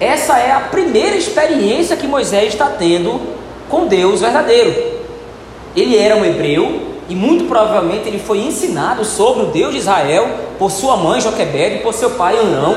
essa 0.00 0.36
é 0.40 0.50
a 0.50 0.58
primeira 0.58 1.14
experiência 1.14 1.96
que 1.96 2.08
Moisés 2.08 2.54
está 2.54 2.66
tendo 2.66 3.37
com 3.68 3.86
Deus 3.86 4.20
verdadeiro. 4.20 4.98
Ele 5.76 5.96
era 5.96 6.16
um 6.16 6.24
hebreu, 6.24 6.88
e 7.08 7.14
muito 7.14 7.44
provavelmente 7.44 8.06
ele 8.06 8.18
foi 8.18 8.38
ensinado 8.38 9.04
sobre 9.04 9.44
o 9.44 9.46
Deus 9.46 9.72
de 9.72 9.78
Israel 9.78 10.28
por 10.58 10.70
sua 10.70 10.96
mãe 10.96 11.20
Joquebede 11.20 11.76
e 11.76 11.78
por 11.78 11.94
seu 11.94 12.10
pai 12.10 12.38
Anão. 12.38 12.76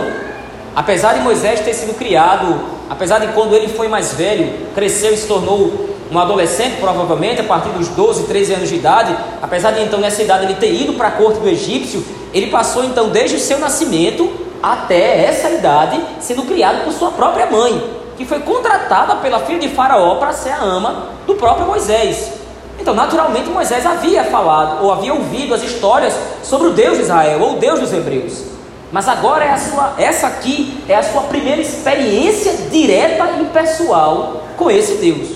Apesar 0.73 1.13
de 1.13 1.19
Moisés 1.19 1.59
ter 1.59 1.73
sido 1.73 1.97
criado, 1.97 2.61
apesar 2.89 3.19
de 3.19 3.27
quando 3.33 3.53
ele 3.53 3.67
foi 3.67 3.89
mais 3.89 4.13
velho, 4.13 4.53
cresceu 4.73 5.13
e 5.13 5.17
se 5.17 5.27
tornou 5.27 5.89
um 6.09 6.17
adolescente, 6.17 6.77
provavelmente 6.79 7.41
a 7.41 7.43
partir 7.43 7.69
dos 7.69 7.89
12, 7.89 8.23
13 8.23 8.53
anos 8.53 8.69
de 8.69 8.75
idade, 8.75 9.15
apesar 9.41 9.71
de 9.71 9.81
então 9.81 9.99
nessa 9.99 10.21
idade 10.21 10.45
ele 10.45 10.55
ter 10.55 10.73
ido 10.73 10.93
para 10.93 11.09
a 11.09 11.11
corte 11.11 11.39
do 11.39 11.49
egípcio, 11.49 12.03
ele 12.33 12.47
passou 12.47 12.85
então 12.85 13.09
desde 13.09 13.35
o 13.35 13.39
seu 13.39 13.59
nascimento 13.59 14.31
até 14.63 15.25
essa 15.25 15.49
idade 15.49 16.01
sendo 16.19 16.43
criado 16.43 16.85
por 16.85 16.93
sua 16.93 17.11
própria 17.11 17.47
mãe, 17.47 17.81
que 18.21 18.27
foi 18.27 18.39
contratada 18.41 19.15
pela 19.15 19.39
filha 19.39 19.57
de 19.57 19.69
Faraó 19.69 20.15
para 20.15 20.31
ser 20.31 20.51
a 20.51 20.61
ama 20.61 21.07
do 21.25 21.33
próprio 21.33 21.65
Moisés. 21.65 22.33
Então, 22.79 22.93
naturalmente, 22.93 23.49
Moisés 23.49 23.83
havia 23.83 24.23
falado 24.25 24.83
ou 24.83 24.91
havia 24.91 25.11
ouvido 25.11 25.55
as 25.55 25.63
histórias 25.63 26.15
sobre 26.43 26.67
o 26.67 26.73
Deus 26.73 26.97
de 26.97 27.03
Israel 27.03 27.41
ou 27.41 27.53
o 27.53 27.59
Deus 27.59 27.79
dos 27.79 27.91
Hebreus. 27.91 28.43
Mas 28.91 29.07
agora 29.07 29.43
é 29.43 29.57
sua, 29.57 29.95
essa 29.97 30.27
aqui 30.27 30.83
é 30.87 30.95
a 30.95 31.03
sua 31.03 31.23
primeira 31.23 31.61
experiência 31.61 32.53
direta 32.69 33.27
e 33.41 33.45
pessoal 33.45 34.43
com 34.55 34.69
esse 34.69 34.95
Deus. 34.95 35.29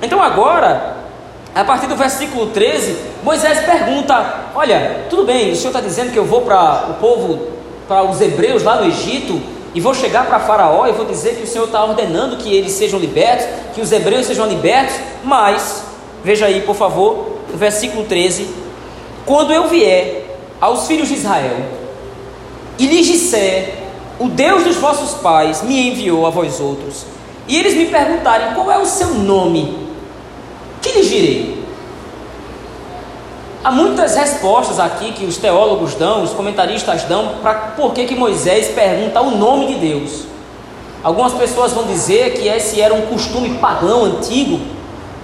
Então 0.00 0.22
agora, 0.22 0.96
a 1.54 1.64
partir 1.64 1.88
do 1.88 1.96
versículo 1.96 2.48
13, 2.48 2.96
Moisés 3.24 3.60
pergunta: 3.60 4.44
Olha, 4.54 5.06
tudo 5.10 5.24
bem, 5.24 5.50
o 5.50 5.56
senhor 5.56 5.70
está 5.70 5.80
dizendo 5.80 6.12
que 6.12 6.18
eu 6.18 6.24
vou 6.24 6.42
para 6.42 6.86
o 6.90 6.94
povo, 6.94 7.48
para 7.88 8.04
os 8.04 8.20
hebreus 8.20 8.62
lá 8.62 8.76
no 8.76 8.86
Egito, 8.86 9.55
e 9.76 9.80
vou 9.80 9.94
chegar 9.94 10.26
para 10.26 10.40
Faraó 10.40 10.88
e 10.88 10.92
vou 10.92 11.04
dizer 11.04 11.36
que 11.36 11.44
o 11.44 11.46
senhor 11.46 11.66
está 11.66 11.84
ordenando 11.84 12.38
que 12.38 12.52
eles 12.52 12.72
sejam 12.72 12.98
libertos, 12.98 13.46
que 13.74 13.80
os 13.80 13.92
hebreus 13.92 14.26
sejam 14.26 14.48
libertos, 14.48 14.96
mas 15.22 15.84
Veja 16.26 16.46
aí, 16.46 16.62
por 16.62 16.74
favor, 16.74 17.38
o 17.54 17.56
versículo 17.56 18.04
13. 18.04 18.48
Quando 19.24 19.52
eu 19.52 19.68
vier 19.68 20.40
aos 20.60 20.88
filhos 20.88 21.06
de 21.06 21.14
Israel 21.14 21.56
e 22.76 22.84
lhes 22.84 23.06
disser: 23.06 23.74
O 24.18 24.28
Deus 24.28 24.64
dos 24.64 24.74
vossos 24.74 25.20
pais 25.20 25.62
me 25.62 25.88
enviou 25.88 26.26
a 26.26 26.30
vós 26.30 26.58
outros, 26.58 27.06
e 27.46 27.56
eles 27.56 27.74
me 27.74 27.86
perguntarem 27.86 28.54
qual 28.54 28.72
é 28.72 28.76
o 28.76 28.84
seu 28.84 29.14
nome, 29.14 29.86
que 30.82 30.90
lhes 30.98 31.08
direi? 31.08 31.55
Há 33.66 33.72
muitas 33.72 34.14
respostas 34.14 34.78
aqui 34.78 35.10
que 35.10 35.26
os 35.26 35.38
teólogos 35.38 35.96
dão, 35.96 36.22
os 36.22 36.30
comentaristas 36.30 37.02
dão, 37.02 37.30
para 37.42 37.54
por 37.74 37.92
que, 37.92 38.04
que 38.04 38.14
Moisés 38.14 38.68
pergunta 38.68 39.20
o 39.20 39.32
nome 39.32 39.66
de 39.66 39.74
Deus. 39.74 40.22
Algumas 41.02 41.32
pessoas 41.32 41.72
vão 41.72 41.82
dizer 41.82 42.34
que 42.34 42.46
esse 42.46 42.80
era 42.80 42.94
um 42.94 43.06
costume 43.06 43.58
pagão 43.58 44.04
antigo, 44.04 44.60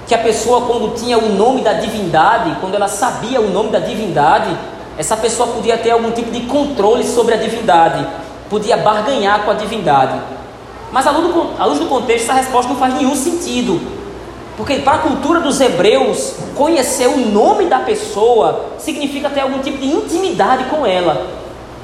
que 0.09 0.13
a 0.13 0.19
pessoa, 0.19 0.63
quando 0.63 0.93
tinha 0.97 1.17
o 1.19 1.37
nome 1.37 1.61
da 1.61 1.75
divindade, 1.75 2.57
quando 2.61 2.75
ela 2.75 2.89
sabia 2.89 3.41
o 3.41 3.49
nome 3.49 3.71
da 3.71 3.79
divindade, 3.79 4.51
essa 4.99 5.17
pessoa 5.17 5.51
podia 5.51 5.79
ter 5.79 5.93
algum 5.93 6.11
tipo 6.11 6.33
de 6.33 6.41
controle 6.41 7.05
sobre 7.05 7.35
a 7.35 7.37
divindade, 7.37 8.05
podia 8.51 8.77
barganhar 8.77 9.45
com 9.45 9.53
a 9.53 9.55
divindade. 9.55 10.21
Mas 10.91 11.07
à 11.07 11.13
luz, 11.13 11.33
do, 11.33 11.51
à 11.61 11.65
luz 11.65 11.79
do 11.79 11.87
contexto, 11.87 12.25
essa 12.25 12.33
resposta 12.33 12.73
não 12.73 12.77
faz 12.77 12.93
nenhum 12.95 13.15
sentido. 13.15 14.02
Porque 14.63 14.77
para 14.77 14.93
a 14.95 14.99
cultura 14.99 15.41
dos 15.41 15.61
hebreus, 15.61 16.35
conhecer 16.55 17.09
o 17.09 17.17
nome 17.17 17.67
da 17.67 17.81
pessoa 17.81 18.67
significa 18.79 19.29
ter 19.29 19.41
algum 19.41 19.59
tipo 19.59 19.77
de 19.77 19.89
intimidade 19.89 20.67
com 20.67 20.87
ela. 20.87 21.27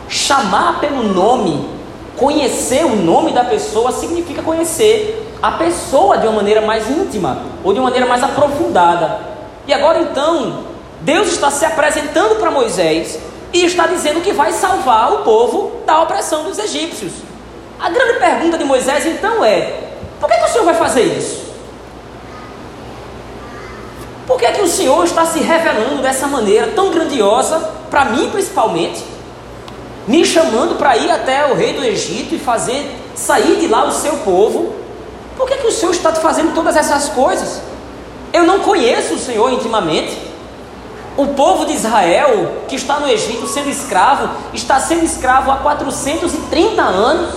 Chamar 0.09 0.79
pelo 0.79 1.03
nome, 1.03 1.69
conhecer 2.17 2.85
o 2.85 2.95
nome 2.95 3.33
da 3.33 3.43
pessoa, 3.43 3.91
significa 3.91 4.45
conhecer 4.45 5.29
a 5.43 5.51
pessoa 5.51 6.19
de 6.19 6.29
uma 6.29 6.37
maneira 6.37 6.61
mais 6.61 6.89
íntima 6.89 7.43
ou 7.65 7.73
de 7.73 7.81
uma 7.81 7.87
maneira 7.87 8.07
mais 8.07 8.23
aprofundada. 8.23 9.23
E 9.67 9.75
agora 9.75 9.99
então, 9.99 10.61
Deus 11.01 11.33
está 11.33 11.51
se 11.51 11.65
apresentando 11.65 12.37
para 12.39 12.49
Moisés 12.49 13.19
e 13.53 13.65
está 13.65 13.89
dizendo 13.89 14.21
que 14.21 14.33
vai 14.33 14.53
salvar 14.53 15.15
o 15.15 15.19
povo 15.25 15.79
da 15.85 16.01
opressão 16.01 16.45
dos 16.45 16.61
egípcios. 16.61 17.11
A 17.81 17.91
grande 17.91 18.21
pergunta 18.21 18.57
de 18.57 18.63
Moisés 18.63 19.05
então 19.05 19.45
é: 19.45 19.81
por 20.21 20.31
que, 20.31 20.37
que 20.39 20.45
o 20.45 20.49
Senhor 20.49 20.65
vai 20.65 20.75
fazer 20.75 21.03
isso? 21.03 21.48
Por 24.29 24.39
que, 24.39 24.47
que 24.53 24.63
o 24.63 24.69
Senhor 24.69 25.05
está 25.05 25.25
se 25.27 25.41
revelando 25.41 26.01
dessa 26.01 26.29
maneira 26.29 26.69
tão 26.77 26.91
grandiosa, 26.91 27.59
para 27.91 28.05
mim 28.05 28.31
principalmente, 28.31 29.03
me 30.07 30.25
chamando 30.25 30.79
para 30.79 30.97
ir 30.97 31.11
até 31.11 31.51
o 31.51 31.57
rei 31.57 31.73
do 31.73 31.85
Egito 31.85 32.37
e 32.37 32.39
fazer 32.39 32.97
sair 33.17 33.57
de 33.59 33.67
lá 33.67 33.85
o 33.87 33.93
seu 33.93 34.19
povo 34.19 34.79
por 35.39 35.47
que, 35.47 35.57
que 35.57 35.69
o 35.69 35.73
Senhor 35.73 35.93
está 35.93 36.13
fazendo 36.13 36.53
todas 36.53 36.77
essas 36.77 37.11
coisas? 37.11 37.63
Eu 38.33 38.43
não 38.43 38.59
conheço 38.59 39.15
o 39.15 39.19
Senhor 39.19 39.53
intimamente. 39.53 40.21
O 41.17 41.29
povo 41.29 41.65
de 41.65 41.75
Israel, 41.75 42.65
que 42.67 42.75
está 42.75 42.99
no 42.99 43.09
Egito 43.09 43.47
sendo 43.47 43.71
escravo, 43.71 44.31
está 44.53 44.81
sendo 44.81 45.05
escravo 45.05 45.53
há 45.53 45.59
430 45.59 46.83
anos. 46.83 47.35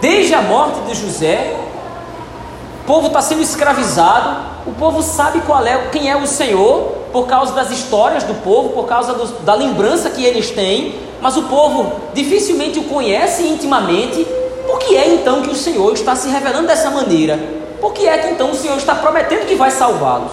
Desde 0.00 0.34
a 0.34 0.40
morte 0.40 0.80
de 0.80 0.94
José, 0.94 1.54
o 2.80 2.86
povo 2.86 3.08
está 3.08 3.20
sendo 3.20 3.42
escravizado. 3.42 4.53
O 4.66 4.72
povo 4.72 5.02
sabe 5.02 5.40
qual 5.42 5.64
é, 5.66 5.88
quem 5.88 6.10
é 6.10 6.16
o 6.16 6.26
Senhor, 6.26 6.92
por 7.12 7.26
causa 7.26 7.52
das 7.52 7.70
histórias 7.70 8.24
do 8.24 8.34
povo, 8.42 8.70
por 8.70 8.86
causa 8.86 9.12
do, 9.12 9.26
da 9.44 9.54
lembrança 9.54 10.08
que 10.10 10.24
eles 10.24 10.50
têm. 10.50 10.94
Mas 11.20 11.36
o 11.36 11.44
povo 11.44 11.92
dificilmente 12.14 12.78
o 12.78 12.84
conhece 12.84 13.46
intimamente 13.46 14.26
por 14.66 14.78
que 14.78 14.96
é 14.96 15.14
então 15.14 15.42
que 15.42 15.50
o 15.50 15.54
Senhor 15.54 15.92
está 15.92 16.16
se 16.16 16.28
revelando 16.28 16.66
dessa 16.66 16.90
maneira? 16.90 17.38
Por 17.80 17.92
que 17.92 18.08
é 18.08 18.18
que 18.18 18.28
então 18.28 18.50
o 18.50 18.54
Senhor 18.54 18.76
está 18.76 18.94
prometendo 18.94 19.46
que 19.46 19.54
vai 19.54 19.70
salvá-los? 19.70 20.32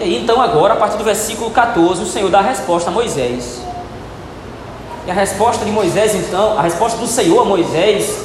E 0.00 0.04
aí, 0.04 0.22
então, 0.22 0.40
agora, 0.40 0.74
a 0.74 0.76
partir 0.76 0.96
do 0.96 1.02
versículo 1.02 1.50
14, 1.50 2.04
o 2.04 2.06
Senhor 2.06 2.30
dá 2.30 2.38
a 2.38 2.42
resposta 2.42 2.88
a 2.88 2.92
Moisés. 2.92 3.60
E 5.06 5.10
a 5.10 5.14
resposta 5.14 5.64
de 5.64 5.72
Moisés, 5.72 6.14
então, 6.14 6.56
a 6.56 6.62
resposta 6.62 6.96
do 6.98 7.06
Senhor 7.08 7.40
a 7.42 7.44
Moisés, 7.44 8.20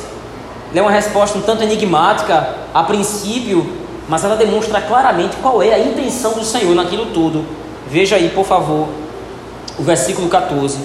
é 0.74 0.82
uma 0.82 0.92
resposta 0.92 1.38
um 1.38 1.42
tanto 1.42 1.64
enigmática 1.64 2.63
a 2.74 2.84
princípio, 2.84 3.66
mas 4.08 4.24
ela 4.24 4.36
demonstra 4.36 4.82
claramente 4.82 5.36
qual 5.38 5.62
é 5.62 5.74
a 5.74 5.80
intenção 5.80 6.34
do 6.34 6.44
Senhor 6.44 6.74
naquilo 6.76 7.08
tudo. 7.08 7.46
Veja 7.88 8.16
aí, 8.16 8.30
por 8.30 8.46
favor, 8.46 8.88
o 9.78 9.84
versículo 9.84 10.28
14. 10.28 10.80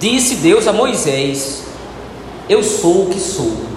Disse 0.00 0.36
Deus 0.36 0.66
a 0.66 0.72
Moisés: 0.72 1.64
Eu 2.48 2.62
sou 2.62 3.04
o 3.04 3.10
que 3.10 3.20
sou. 3.20 3.74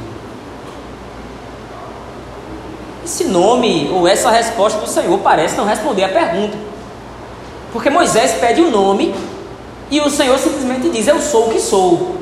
Esse 3.04 3.26
nome 3.26 3.90
ou 3.94 4.08
essa 4.08 4.30
resposta 4.30 4.80
do 4.80 4.88
Senhor 4.88 5.18
parece 5.20 5.56
não 5.56 5.66
responder 5.66 6.04
a 6.04 6.10
pergunta. 6.10 6.58
Porque 7.72 7.90
Moisés 7.90 8.34
pede 8.34 8.62
o 8.62 8.68
um 8.68 8.72
nome 8.72 9.14
e 9.90 10.00
o 10.02 10.10
Senhor 10.10 10.38
simplesmente 10.38 10.90
diz: 10.90 11.08
Eu 11.08 11.22
sou 11.22 11.48
o 11.48 11.54
que 11.54 11.60
sou. 11.60 12.18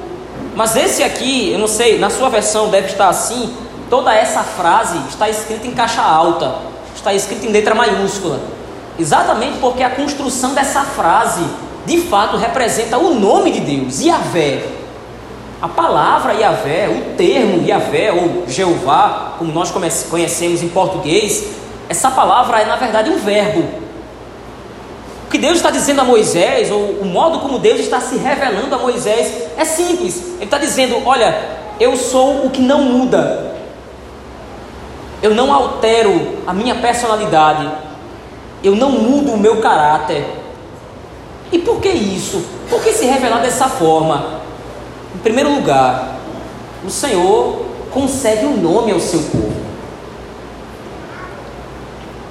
Mas 0.55 0.75
esse 0.75 1.03
aqui, 1.03 1.51
eu 1.51 1.59
não 1.59 1.67
sei, 1.67 1.99
na 1.99 2.09
sua 2.09 2.29
versão 2.29 2.69
deve 2.69 2.87
estar 2.87 3.09
assim. 3.09 3.53
Toda 3.89 4.13
essa 4.13 4.41
frase 4.41 4.97
está 5.09 5.29
escrita 5.29 5.67
em 5.67 5.71
caixa 5.71 6.01
alta, 6.01 6.55
está 6.95 7.13
escrita 7.13 7.45
em 7.45 7.51
letra 7.51 7.75
maiúscula. 7.75 8.39
Exatamente 8.97 9.59
porque 9.59 9.83
a 9.83 9.89
construção 9.89 10.53
dessa 10.53 10.81
frase 10.81 11.43
de 11.85 12.01
fato 12.01 12.37
representa 12.37 12.97
o 12.97 13.13
nome 13.13 13.51
de 13.51 13.59
Deus, 13.59 14.01
Yahvé. 14.01 14.65
A 15.61 15.67
palavra 15.67 16.33
Yahvé, 16.33 16.89
o 16.89 17.15
termo 17.15 17.65
Yahvé 17.65 18.11
ou 18.11 18.47
Jeová, 18.47 19.35
como 19.37 19.51
nós 19.51 19.71
conhecemos 20.09 20.63
em 20.63 20.69
português, 20.69 21.45
essa 21.87 22.09
palavra 22.09 22.61
é 22.61 22.65
na 22.65 22.75
verdade 22.75 23.09
um 23.09 23.17
verbo. 23.17 23.63
O 25.25 25.29
que 25.29 25.37
Deus 25.37 25.57
está 25.57 25.69
dizendo 25.69 26.01
a 26.01 26.03
Moisés, 26.03 26.71
ou 26.71 26.81
o 27.01 27.05
modo 27.05 27.39
como 27.39 27.59
Deus 27.59 27.79
está 27.79 27.99
se 27.99 28.17
revelando 28.17 28.73
a 28.73 28.77
Moisés, 28.77 29.49
é 29.57 29.65
simples. 29.65 30.35
Ele 30.35 30.45
está 30.45 30.57
dizendo: 30.57 31.01
Olha, 31.05 31.35
eu 31.79 31.95
sou 31.97 32.45
o 32.45 32.49
que 32.49 32.61
não 32.61 32.81
muda, 32.83 33.54
eu 35.21 35.33
não 35.33 35.53
altero 35.53 36.37
a 36.45 36.53
minha 36.53 36.75
personalidade, 36.75 37.69
eu 38.63 38.75
não 38.75 38.91
mudo 38.91 39.31
o 39.31 39.37
meu 39.37 39.61
caráter. 39.61 40.25
E 41.51 41.59
por 41.59 41.79
que 41.79 41.89
isso? 41.89 42.43
Por 42.69 42.81
que 42.83 42.91
se 42.91 43.05
revelar 43.05 43.39
dessa 43.39 43.67
forma? 43.67 44.41
Em 45.13 45.19
primeiro 45.19 45.53
lugar, 45.53 46.17
o 46.85 46.89
Senhor 46.89 47.65
concede 47.91 48.45
um 48.45 48.57
nome 48.57 48.91
ao 48.91 48.99
seu 48.99 49.19
povo. 49.19 49.55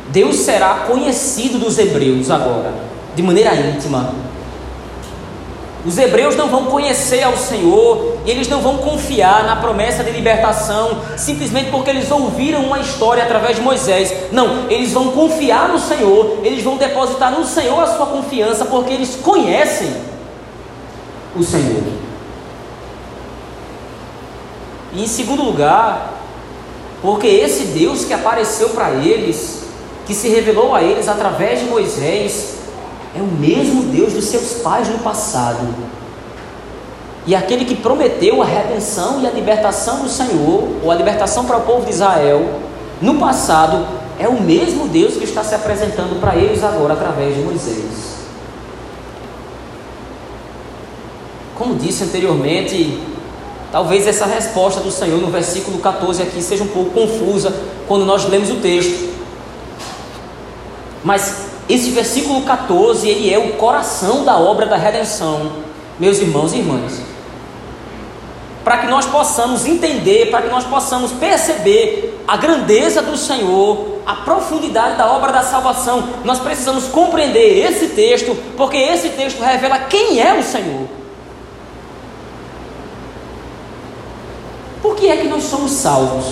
Deus 0.09 0.37
será 0.37 0.85
conhecido 0.87 1.59
dos 1.59 1.79
hebreus 1.79 2.31
agora, 2.31 2.73
de 3.17 3.23
maneira 3.23 3.55
íntima. 3.55 4.13
Os 5.85 5.99
hebreus 5.99 6.35
não 6.35 6.49
vão 6.49 6.65
conhecer 6.65 7.23
ao 7.23 7.37
Senhor 7.37 8.17
e 8.25 8.31
eles 8.31 8.49
não 8.49 8.63
vão 8.63 8.79
confiar 8.79 9.45
na 9.45 9.57
promessa 9.57 10.03
de 10.03 10.11
libertação 10.11 11.03
simplesmente 11.17 11.71
porque 11.71 11.91
eles 11.91 12.11
ouviram 12.11 12.63
uma 12.63 12.79
história 12.79 13.23
através 13.23 13.57
de 13.57 13.63
Moisés. 13.63 14.33
Não, 14.33 14.71
eles 14.71 14.93
vão 14.93 15.11
confiar 15.11 15.69
no 15.69 15.79
Senhor, 15.79 16.39
eles 16.43 16.65
vão 16.65 16.79
depositar 16.79 17.31
no 17.31 17.45
Senhor 17.45 17.79
a 17.81 17.87
sua 17.87 18.07
confiança 18.07 18.65
porque 18.65 18.95
eles 18.95 19.17
conhecem 19.17 19.95
o 21.37 21.43
Senhor. 21.43 21.83
E 24.95 25.03
em 25.03 25.09
segundo 25.09 25.43
lugar, 25.43 26.15
porque 27.03 27.27
esse 27.27 27.65
Deus 27.65 28.05
que 28.07 28.15
apareceu 28.15 28.71
para 28.71 28.93
eles, 28.93 29.65
que 30.07 30.15
se 30.15 30.29
revelou 30.29 30.75
a 30.75 30.83
eles 30.83 31.09
através 31.09 31.61
de 31.61 31.67
Moisés, 31.67 32.54
é 33.17 33.21
o 33.21 33.27
mesmo 33.27 33.85
Deus 33.85 34.13
dos 34.13 34.25
seus 34.25 34.63
pais 34.63 34.89
no 34.89 34.99
passado. 34.99 35.67
E 37.27 37.35
aquele 37.35 37.65
que 37.65 37.77
prometeu 37.77 38.43
a 38.43 38.45
redenção 38.45 39.21
e 39.21 39.27
a 39.27 39.31
libertação 39.31 40.01
do 40.01 40.09
Senhor, 40.09 40.69
ou 40.83 40.91
a 40.91 40.95
libertação 40.95 41.45
para 41.45 41.57
o 41.57 41.63
povo 41.63 41.87
de 41.87 41.93
Israel, 41.93 42.61
no 43.01 43.15
passado, 43.15 43.87
é 44.19 44.29
o 44.29 44.41
mesmo 44.41 44.89
Deus 44.89 45.15
que 45.15 45.25
está 45.25 45.43
se 45.43 45.55
apresentando 45.55 46.21
para 46.21 46.37
eles 46.37 46.63
agora 46.63 46.93
através 46.93 47.35
de 47.35 47.43
Moisés. 47.43 48.15
Como 51.57 51.77
disse 51.77 52.05
anteriormente, 52.05 53.01
talvez 53.73 54.07
essa 54.07 54.27
resposta 54.27 54.81
do 54.81 54.91
Senhor 54.91 55.21
no 55.21 55.29
versículo 55.29 55.79
14 55.79 56.23
aqui 56.23 56.43
seja 56.43 56.65
um 56.65 56.69
pouco 56.69 56.91
confusa 56.91 57.55
quando 57.87 58.05
nós 58.05 58.29
lemos 58.29 58.51
o 58.51 58.57
texto. 58.57 59.15
Mas 61.03 61.54
esse 61.69 61.91
versículo 61.91 62.43
14, 62.43 63.09
ele 63.09 63.33
é 63.33 63.39
o 63.39 63.55
coração 63.55 64.25
da 64.25 64.37
obra 64.37 64.67
da 64.67 64.77
redenção, 64.77 65.53
meus 65.99 66.19
irmãos 66.19 66.53
e 66.53 66.59
irmãs. 66.59 67.01
Para 68.63 68.79
que 68.79 68.87
nós 68.87 69.07
possamos 69.07 69.67
entender, 69.67 70.31
para 70.31 70.43
que 70.43 70.49
nós 70.49 70.65
possamos 70.65 71.13
perceber 71.13 72.23
a 72.27 72.37
grandeza 72.37 73.03
do 73.03 73.17
Senhor, 73.17 73.99
a 74.07 74.17
profundidade 74.17 74.97
da 74.97 75.11
obra 75.11 75.33
da 75.33 75.43
salvação, 75.43 76.09
nós 76.25 76.39
precisamos 76.39 76.85
compreender 76.85 77.67
esse 77.67 77.89
texto, 77.89 78.37
porque 78.57 78.77
esse 78.77 79.11
texto 79.11 79.41
revela 79.41 79.81
quem 79.81 80.21
é 80.21 80.35
o 80.35 80.43
Senhor. 80.43 80.87
Por 84.83 84.97
que 84.97 85.09
é 85.09 85.17
que 85.17 85.29
nós 85.29 85.45
somos 85.45 85.73
salvos, 85.73 86.27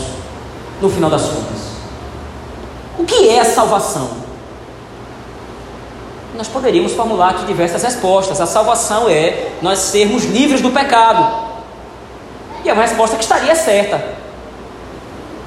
no 0.81 0.91
final 0.91 1.09
das 1.09 1.23
contas? 1.23 1.73
O 2.99 3.05
que 3.05 3.31
é 3.31 3.41
a 3.41 3.45
salvação? 3.47 4.22
Nós 6.35 6.49
poderíamos 6.49 6.93
formular 6.93 7.31
aqui 7.31 7.45
diversas 7.45 7.83
respostas. 7.83 8.41
A 8.41 8.47
salvação 8.47 9.09
é 9.09 9.49
nós 9.61 9.79
sermos 9.79 10.25
livres 10.25 10.61
do 10.61 10.71
pecado. 10.71 11.53
E 12.65 12.69
é 12.69 12.73
uma 12.73 12.83
resposta 12.83 13.17
que 13.17 13.23
estaria 13.23 13.55
certa. 13.55 14.23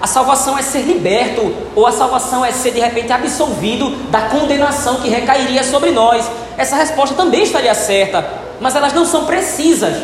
A 0.01 0.07
salvação 0.07 0.57
é 0.57 0.61
ser 0.61 0.81
liberto, 0.81 1.55
ou 1.75 1.87
a 1.87 1.91
salvação 1.91 2.45
é 2.45 2.51
ser 2.51 2.71
de 2.71 2.79
repente 2.79 3.11
absolvido 3.11 3.89
da 4.11 4.23
condenação 4.23 4.97
que 4.97 5.09
recairia 5.09 5.63
sobre 5.63 5.91
nós. 5.91 6.29
Essa 6.57 6.75
resposta 6.75 7.15
também 7.15 7.43
estaria 7.43 7.73
certa, 7.73 8.23
mas 8.59 8.75
elas 8.75 8.93
não 8.93 9.05
são 9.05 9.25
precisas 9.25 10.03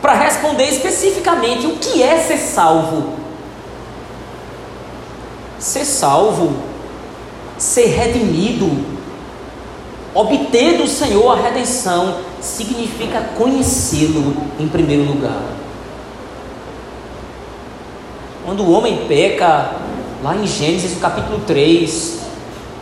para 0.00 0.14
responder 0.14 0.64
especificamente 0.64 1.66
o 1.66 1.76
que 1.76 2.02
é 2.02 2.18
ser 2.20 2.38
salvo. 2.38 3.14
Ser 5.58 5.84
salvo, 5.84 6.56
ser 7.58 7.86
redimido, 7.86 8.99
Obter 10.14 10.78
do 10.78 10.88
Senhor 10.88 11.30
a 11.32 11.40
redenção 11.40 12.16
significa 12.40 13.20
conhecê-lo 13.36 14.34
em 14.58 14.66
primeiro 14.66 15.04
lugar. 15.04 15.42
Quando 18.44 18.64
o 18.64 18.72
homem 18.72 19.04
peca, 19.06 19.70
lá 20.22 20.34
em 20.34 20.46
Gênesis 20.46 20.98
capítulo 20.98 21.40
3, 21.46 22.18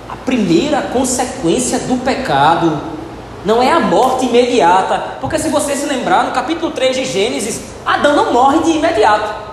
a 0.08 0.16
primeira 0.16 0.80
consequência 0.82 1.80
do 1.80 2.02
pecado 2.02 2.80
não 3.44 3.62
é 3.62 3.70
a 3.70 3.80
morte 3.80 4.26
imediata, 4.26 5.18
porque 5.20 5.38
se 5.38 5.48
você 5.48 5.76
se 5.76 5.86
lembrar, 5.86 6.24
no 6.24 6.32
capítulo 6.32 6.70
3 6.70 6.96
de 6.96 7.04
Gênesis, 7.04 7.60
Adão 7.84 8.16
não 8.16 8.32
morre 8.32 8.60
de 8.60 8.70
imediato. 8.70 9.47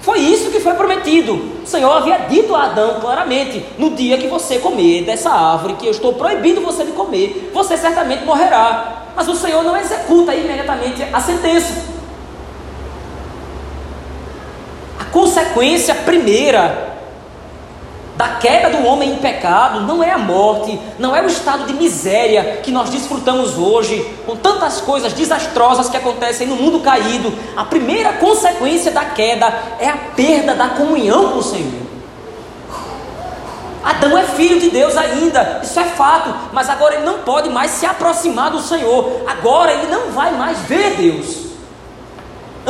Foi 0.00 0.20
isso 0.20 0.50
que 0.50 0.60
foi 0.60 0.74
prometido. 0.74 1.34
O 1.62 1.66
Senhor 1.66 1.90
havia 1.90 2.18
dito 2.18 2.54
a 2.54 2.64
Adão 2.64 3.00
claramente: 3.00 3.64
no 3.78 3.90
dia 3.90 4.18
que 4.18 4.26
você 4.26 4.58
comer 4.58 5.04
dessa 5.04 5.30
árvore 5.30 5.74
que 5.74 5.86
eu 5.86 5.90
estou 5.90 6.14
proibindo 6.14 6.60
você 6.60 6.84
de 6.84 6.92
comer, 6.92 7.50
você 7.52 7.76
certamente 7.76 8.24
morrerá. 8.24 9.04
Mas 9.14 9.28
o 9.28 9.34
Senhor 9.34 9.62
não 9.64 9.76
executa 9.76 10.34
imediatamente 10.34 11.02
a 11.12 11.20
sentença. 11.20 11.98
A 15.00 15.04
consequência 15.06 15.94
primeira 15.94 16.87
da 18.18 18.30
queda 18.30 18.68
do 18.68 18.84
homem 18.84 19.12
em 19.12 19.18
pecado 19.18 19.82
não 19.82 20.02
é 20.02 20.10
a 20.10 20.18
morte, 20.18 20.76
não 20.98 21.14
é 21.14 21.22
o 21.22 21.28
estado 21.28 21.66
de 21.66 21.72
miséria 21.72 22.58
que 22.64 22.72
nós 22.72 22.90
desfrutamos 22.90 23.56
hoje, 23.56 24.04
com 24.26 24.34
tantas 24.34 24.80
coisas 24.80 25.12
desastrosas 25.12 25.88
que 25.88 25.96
acontecem 25.96 26.48
no 26.48 26.56
mundo 26.56 26.80
caído. 26.80 27.32
A 27.56 27.64
primeira 27.64 28.14
consequência 28.14 28.90
da 28.90 29.04
queda 29.04 29.46
é 29.78 29.88
a 29.88 29.96
perda 30.16 30.52
da 30.52 30.70
comunhão 30.70 31.30
com 31.30 31.38
o 31.38 31.42
Senhor. 31.44 31.86
Adão 33.84 34.18
é 34.18 34.24
filho 34.24 34.58
de 34.58 34.70
Deus 34.70 34.96
ainda, 34.96 35.60
isso 35.62 35.78
é 35.78 35.84
fato, 35.84 36.34
mas 36.52 36.68
agora 36.68 36.96
ele 36.96 37.06
não 37.06 37.20
pode 37.20 37.48
mais 37.48 37.70
se 37.70 37.86
aproximar 37.86 38.50
do 38.50 38.60
Senhor, 38.60 39.22
agora 39.28 39.72
ele 39.72 39.86
não 39.86 40.10
vai 40.10 40.32
mais 40.32 40.58
ver 40.62 40.96
Deus. 40.96 41.47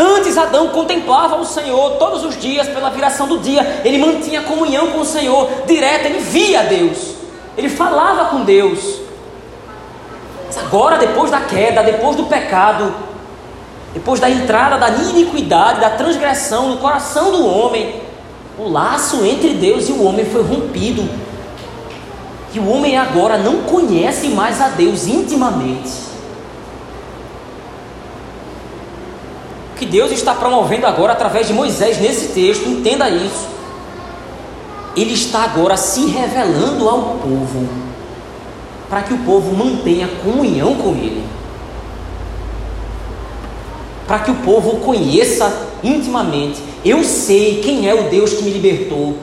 Antes 0.01 0.39
Adão 0.39 0.69
contemplava 0.69 1.35
o 1.35 1.45
Senhor 1.45 1.97
todos 1.97 2.25
os 2.25 2.41
dias 2.41 2.69
pela 2.69 2.89
viração 2.89 3.27
do 3.27 3.39
dia, 3.39 3.83
ele 3.85 3.99
mantinha 3.99 4.43
comunhão 4.43 4.93
com 4.93 5.01
o 5.01 5.05
Senhor 5.05 5.51
direta, 5.67 6.07
ele 6.07 6.21
via 6.21 6.63
Deus, 6.63 7.17
ele 7.57 7.69
falava 7.69 8.27
com 8.27 8.45
Deus. 8.45 9.01
Mas 10.47 10.57
agora, 10.57 10.99
depois 10.99 11.33
da 11.33 11.41
queda, 11.41 11.83
depois 11.83 12.15
do 12.15 12.27
pecado, 12.27 12.95
depois 13.93 14.21
da 14.21 14.31
entrada 14.31 14.79
da 14.79 14.89
iniquidade, 14.89 15.81
da 15.81 15.91
transgressão 15.91 16.69
no 16.69 16.77
coração 16.77 17.33
do 17.33 17.45
homem, 17.45 18.01
o 18.57 18.69
laço 18.69 19.25
entre 19.25 19.55
Deus 19.55 19.89
e 19.89 19.93
o 19.93 20.05
homem 20.05 20.25
foi 20.25 20.45
rompido. 20.45 21.09
E 22.55 22.61
o 22.61 22.71
homem 22.71 22.97
agora 22.97 23.37
não 23.37 23.63
conhece 23.63 24.29
mais 24.29 24.61
a 24.61 24.69
Deus 24.69 25.09
intimamente. 25.09 26.08
Que 29.79 29.87
Deus 29.87 30.11
está 30.11 30.35
promovendo 30.35 30.87
agora 30.87 31.12
através 31.12 31.47
de 31.47 31.53
Moisés 31.53 31.99
nesse 32.01 32.29
texto, 32.29 32.69
entenda 32.69 33.09
isso. 33.09 33.49
Ele 34.97 35.14
está 35.14 35.45
agora 35.45 35.77
se 35.77 36.07
revelando 36.07 36.88
ao 36.88 37.03
povo, 37.19 37.69
para 38.91 39.03
que 39.03 39.14
o 39.14 39.19
povo 39.19 39.55
mantenha 39.55 40.09
comunhão 40.23 40.75
com 40.75 40.91
Ele. 40.91 41.38
para 44.09 44.21
que 44.21 44.31
o 44.31 44.37
povo 44.37 44.79
conheça 44.79 45.69
intimamente. 45.85 46.62
Eu 46.83 47.05
sei 47.05 47.61
quem 47.62 47.87
é 47.87 47.95
o 47.95 48.09
Deus 48.09 48.33
que 48.33 48.43
me 48.43 48.51
libertou. 48.51 49.19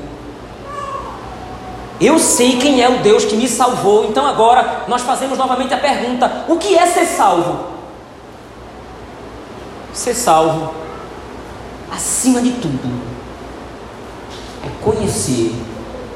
Eu 2.00 2.20
sei 2.20 2.58
quem 2.58 2.84
é 2.84 2.88
o 2.88 3.00
Deus 3.00 3.26
que 3.26 3.36
me 3.36 3.48
salvou. 3.48 4.06
Então 4.06 4.28
agora 4.28 4.84
nós 4.88 5.02
fazemos 5.02 5.39
novamente 5.39 5.74
a 5.74 5.78
pergunta: 5.78 6.46
o 6.48 6.58
que 6.58 6.78
é 6.78 6.86
ser 6.86 7.08
salvo? 7.08 7.75
Ser 9.96 10.14
salvo, 10.14 10.74
acima 11.90 12.42
de 12.42 12.52
tudo, 12.52 13.02
é 14.64 14.70
conhecer 14.84 15.56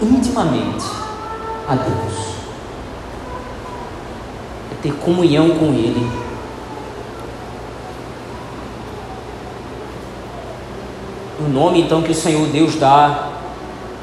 intimamente 0.01 0.85
a 1.67 1.75
Deus, 1.75 2.13
é 4.71 4.83
ter 4.83 4.93
comunhão 4.95 5.51
com 5.51 5.67
Ele. 5.67 6.11
O 11.39 11.49
nome 11.49 11.81
então 11.81 12.03
que 12.03 12.11
o 12.11 12.15
Senhor 12.15 12.47
Deus 12.49 12.75
dá 12.75 13.29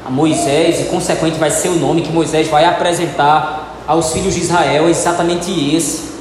a 0.05 0.09
Moisés, 0.09 0.81
e 0.81 0.85
consequente 0.85 1.37
vai 1.37 1.51
ser 1.51 1.69
o 1.69 1.75
nome 1.75 2.01
que 2.01 2.11
Moisés 2.11 2.47
vai 2.49 2.65
apresentar 2.65 3.75
aos 3.87 4.11
filhos 4.11 4.33
de 4.33 4.41
Israel, 4.41 4.87
é 4.87 4.89
exatamente 4.89 5.51
esse. 5.75 6.16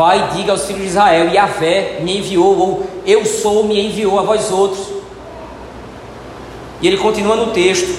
Vai 0.00 0.18
e 0.18 0.36
diga 0.38 0.52
aos 0.52 0.64
filhos 0.64 0.80
de 0.80 0.88
Israel: 0.88 1.28
Yahvé 1.28 1.98
me 2.00 2.16
enviou, 2.16 2.58
ou 2.58 2.86
eu 3.04 3.26
sou, 3.26 3.64
me 3.64 3.78
enviou 3.78 4.18
a 4.18 4.22
vós 4.22 4.50
outros. 4.50 4.86
E 6.80 6.86
ele 6.86 6.96
continua 6.96 7.36
no 7.36 7.52
texto. 7.52 7.94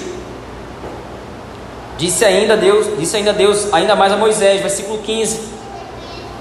Disse 1.96 2.24
ainda 2.24 2.56
Deus, 2.56 2.98
disse 2.98 3.16
ainda 3.16 3.32
Deus, 3.32 3.72
ainda 3.72 3.94
mais 3.94 4.12
a 4.12 4.16
Moisés, 4.16 4.60
versículo 4.60 4.98
15. 4.98 5.42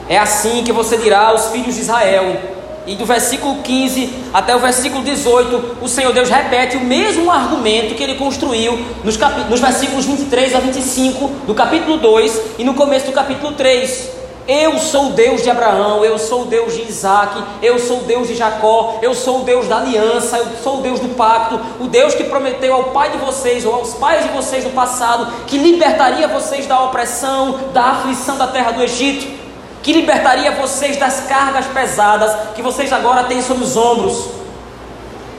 É 0.10 0.18
assim 0.18 0.64
que 0.64 0.72
você 0.72 0.98
dirá 0.98 1.28
aos 1.28 1.50
filhos 1.52 1.76
de 1.76 1.82
Israel: 1.82 2.42
e 2.88 2.96
do 2.96 3.06
versículo 3.06 3.62
15 3.62 4.12
até 4.34 4.56
o 4.56 4.60
versículo 4.60 5.04
18, 5.04 5.78
o 5.80 5.88
Senhor 5.88 6.12
Deus 6.12 6.28
repete 6.28 6.76
o 6.78 6.84
mesmo 6.84 7.30
argumento 7.30 7.94
que 7.94 8.02
ele 8.02 8.16
construiu 8.16 8.80
nos, 9.04 9.16
nos 9.48 9.60
versículos 9.60 10.06
23 10.06 10.56
a 10.56 10.60
25 10.60 11.28
do 11.46 11.54
capítulo 11.54 11.98
2 11.98 12.42
e 12.58 12.64
no 12.64 12.74
começo 12.74 13.06
do 13.06 13.12
capítulo 13.12 13.52
3. 13.52 14.21
Eu 14.48 14.80
sou 14.80 15.08
o 15.08 15.10
Deus 15.12 15.44
de 15.44 15.50
Abraão, 15.50 16.04
eu 16.04 16.18
sou 16.18 16.44
o 16.44 16.46
Deus 16.46 16.74
de 16.74 16.82
Isaac, 16.82 17.44
eu 17.62 17.78
sou 17.78 18.00
o 18.00 18.04
Deus 18.04 18.28
de 18.28 18.36
Jacó, 18.36 19.00
eu 19.02 19.14
sou 19.14 19.42
o 19.42 19.44
Deus 19.44 19.68
da 19.68 19.78
aliança, 19.78 20.38
eu 20.38 20.48
sou 20.64 20.80
o 20.80 20.82
Deus 20.82 21.00
do 21.00 21.10
pacto, 21.10 21.60
o 21.80 21.88
Deus 21.88 22.16
que 22.16 22.24
prometeu 22.24 22.74
ao 22.74 22.86
pai 22.86 23.12
de 23.12 23.18
vocês 23.18 23.66
ou 23.66 23.74
aos 23.74 23.94
pais 23.94 24.24
de 24.24 24.30
vocês 24.30 24.64
no 24.64 24.72
passado 24.72 25.32
que 25.46 25.58
libertaria 25.58 26.28
vocês 26.28 26.66
da 26.66 26.82
opressão, 26.84 27.60
da 27.72 27.84
aflição 27.84 28.38
da 28.38 28.48
terra 28.48 28.72
do 28.72 28.84
Egito 28.84 29.42
que 29.84 29.94
libertaria 29.94 30.52
vocês 30.52 30.98
das 30.98 31.22
cargas 31.22 31.66
pesadas 31.68 32.54
que 32.56 32.62
vocês 32.62 32.92
agora 32.94 33.24
têm 33.24 33.42
sobre 33.42 33.64
os 33.64 33.76
ombros. 33.76 34.28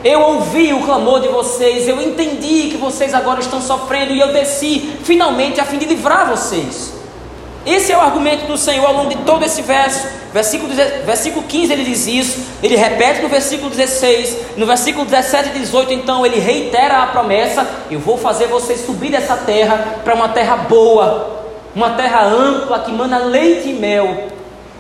Eu 0.04 0.20
ouvi 0.20 0.72
o 0.72 0.82
clamor 0.82 1.20
de 1.20 1.28
vocês, 1.28 1.86
eu 1.86 2.02
entendi 2.02 2.70
que 2.70 2.76
vocês 2.76 3.14
agora 3.14 3.40
estão 3.40 3.60
sofrendo 3.60 4.12
e 4.12 4.18
eu 4.18 4.32
desci 4.32 4.96
finalmente 5.04 5.60
a 5.60 5.64
fim 5.64 5.78
de 5.78 5.86
livrar 5.86 6.28
vocês. 6.28 7.01
Esse 7.64 7.92
é 7.92 7.96
o 7.96 8.00
argumento 8.00 8.46
do 8.46 8.58
Senhor 8.58 8.84
ao 8.84 8.94
longo 8.94 9.10
de 9.10 9.16
todo 9.24 9.44
esse 9.44 9.62
verso. 9.62 10.06
Versículo, 10.32 10.72
versículo 11.04 11.46
15 11.46 11.72
ele 11.72 11.84
diz 11.84 12.06
isso, 12.06 12.40
ele 12.62 12.74
repete 12.74 13.20
no 13.20 13.28
versículo 13.28 13.68
16, 13.68 14.56
no 14.56 14.64
versículo 14.64 15.04
17 15.04 15.50
e 15.50 15.58
18, 15.58 15.92
então 15.92 16.24
ele 16.24 16.38
reitera 16.38 17.02
a 17.02 17.06
promessa: 17.08 17.68
Eu 17.90 18.00
vou 18.00 18.16
fazer 18.16 18.46
vocês 18.46 18.80
subir 18.80 19.10
dessa 19.10 19.36
terra 19.36 20.00
para 20.02 20.14
uma 20.14 20.30
terra 20.30 20.56
boa, 20.56 21.50
uma 21.76 21.90
terra 21.90 22.24
ampla 22.24 22.78
que 22.78 22.90
manda 22.90 23.18
leite 23.18 23.68
e 23.68 23.74
mel. 23.74 24.28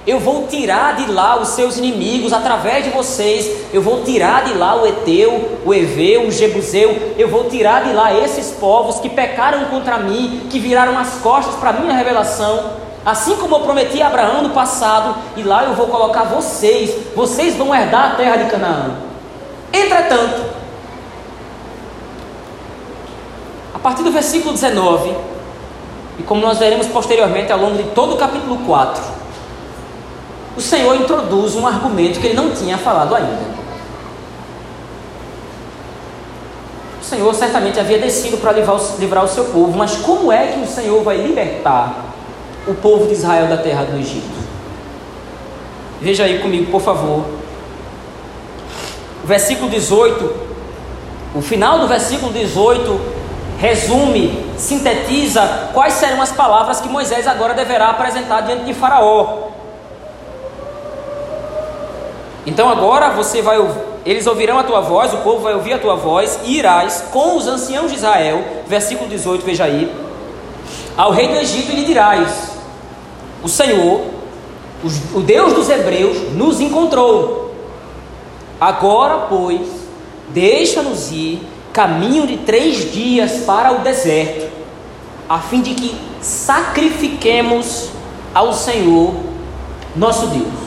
Eu 0.04 0.18
vou 0.18 0.48
tirar 0.48 0.96
de 0.96 1.12
lá 1.12 1.40
os 1.40 1.48
seus 1.50 1.78
inimigos 1.78 2.32
através 2.32 2.82
de 2.82 2.90
vocês. 2.90 3.68
Eu 3.72 3.80
vou 3.80 4.02
tirar 4.02 4.44
de 4.44 4.54
lá 4.54 4.74
o 4.74 4.84
Eteu, 4.84 5.60
o 5.64 5.72
Eveu, 5.72 6.26
o 6.26 6.30
Jebuseu. 6.30 7.14
Eu 7.16 7.28
vou 7.28 7.44
tirar 7.44 7.84
de 7.84 7.92
lá 7.92 8.12
esses 8.12 8.50
povos 8.50 8.98
que 8.98 9.08
pecaram 9.08 9.66
contra 9.66 9.98
mim, 9.98 10.48
que 10.50 10.58
viraram 10.58 10.98
as 10.98 11.20
costas 11.20 11.54
para 11.54 11.70
a 11.70 11.72
minha 11.74 11.94
revelação. 11.94 12.82
Assim 13.06 13.36
como 13.36 13.54
eu 13.54 13.60
prometi 13.60 14.02
a 14.02 14.08
Abraão 14.08 14.42
no 14.42 14.50
passado, 14.50 15.14
e 15.36 15.42
lá 15.42 15.64
eu 15.64 15.74
vou 15.74 15.86
colocar 15.86 16.24
vocês. 16.24 17.14
Vocês 17.14 17.56
vão 17.56 17.72
herdar 17.72 18.12
a 18.12 18.14
terra 18.16 18.36
de 18.36 18.50
Canaã. 18.50 18.96
Entretanto, 19.72 20.42
a 23.72 23.78
partir 23.78 24.02
do 24.02 24.10
versículo 24.10 24.52
19, 24.52 25.14
e 26.18 26.22
como 26.24 26.42
nós 26.42 26.58
veremos 26.58 26.88
posteriormente 26.88 27.52
ao 27.52 27.58
longo 27.58 27.76
de 27.76 27.84
todo 27.90 28.14
o 28.14 28.16
capítulo 28.16 28.58
4, 28.66 29.21
o 30.56 30.60
Senhor 30.60 30.94
introduz 30.96 31.54
um 31.54 31.66
argumento 31.66 32.20
que 32.20 32.26
ele 32.26 32.36
não 32.36 32.50
tinha 32.50 32.76
falado 32.78 33.14
ainda. 33.14 33.52
O 37.00 37.04
Senhor 37.04 37.34
certamente 37.34 37.78
havia 37.78 37.98
descido 37.98 38.38
para 38.38 38.52
livrar, 38.52 38.78
livrar 38.98 39.24
o 39.24 39.28
seu 39.28 39.44
povo, 39.46 39.76
mas 39.76 39.96
como 39.96 40.30
é 40.30 40.48
que 40.48 40.60
o 40.60 40.66
Senhor 40.66 41.02
vai 41.02 41.16
libertar 41.16 41.94
o 42.66 42.74
povo 42.74 43.06
de 43.06 43.14
Israel 43.14 43.48
da 43.48 43.56
terra 43.56 43.84
do 43.84 43.98
Egito? 43.98 44.42
Veja 46.00 46.24
aí 46.24 46.38
comigo, 46.40 46.70
por 46.70 46.80
favor. 46.80 47.24
Versículo 49.24 49.70
18, 49.70 50.32
o 51.34 51.40
final 51.40 51.78
do 51.78 51.86
versículo 51.86 52.32
18 52.32 53.22
resume, 53.62 54.44
sintetiza 54.58 55.70
quais 55.72 55.94
serão 55.94 56.20
as 56.20 56.32
palavras 56.32 56.80
que 56.80 56.88
Moisés 56.88 57.28
agora 57.28 57.54
deverá 57.54 57.90
apresentar 57.90 58.40
diante 58.40 58.64
de 58.64 58.74
Faraó. 58.74 59.51
Então 62.44 62.68
agora 62.68 63.10
você 63.10 63.40
vai 63.40 63.58
eles 64.04 64.26
ouvirão 64.26 64.58
a 64.58 64.64
tua 64.64 64.80
voz, 64.80 65.12
o 65.12 65.18
povo 65.18 65.40
vai 65.40 65.54
ouvir 65.54 65.74
a 65.74 65.78
tua 65.78 65.94
voz, 65.94 66.40
e 66.44 66.58
irás 66.58 67.04
com 67.12 67.36
os 67.36 67.46
anciãos 67.46 67.90
de 67.90 67.98
Israel, 67.98 68.44
versículo 68.66 69.08
18, 69.08 69.44
veja 69.44 69.64
aí, 69.64 69.94
ao 70.96 71.12
rei 71.12 71.28
do 71.28 71.36
Egito 71.36 71.72
e 71.72 71.76
lhe 71.76 71.84
dirás: 71.84 72.50
O 73.42 73.48
Senhor, 73.48 74.00
o 75.14 75.20
Deus 75.20 75.52
dos 75.52 75.70
Hebreus, 75.70 76.32
nos 76.32 76.60
encontrou. 76.60 77.54
Agora, 78.60 79.26
pois, 79.28 79.68
deixa-nos 80.28 81.10
ir 81.12 81.42
caminho 81.72 82.26
de 82.26 82.38
três 82.38 82.92
dias 82.92 83.44
para 83.44 83.72
o 83.72 83.78
deserto, 83.78 84.50
a 85.28 85.38
fim 85.38 85.62
de 85.62 85.74
que 85.74 85.96
sacrifiquemos 86.20 87.88
ao 88.34 88.52
Senhor 88.52 89.14
nosso 89.96 90.26
Deus. 90.26 90.61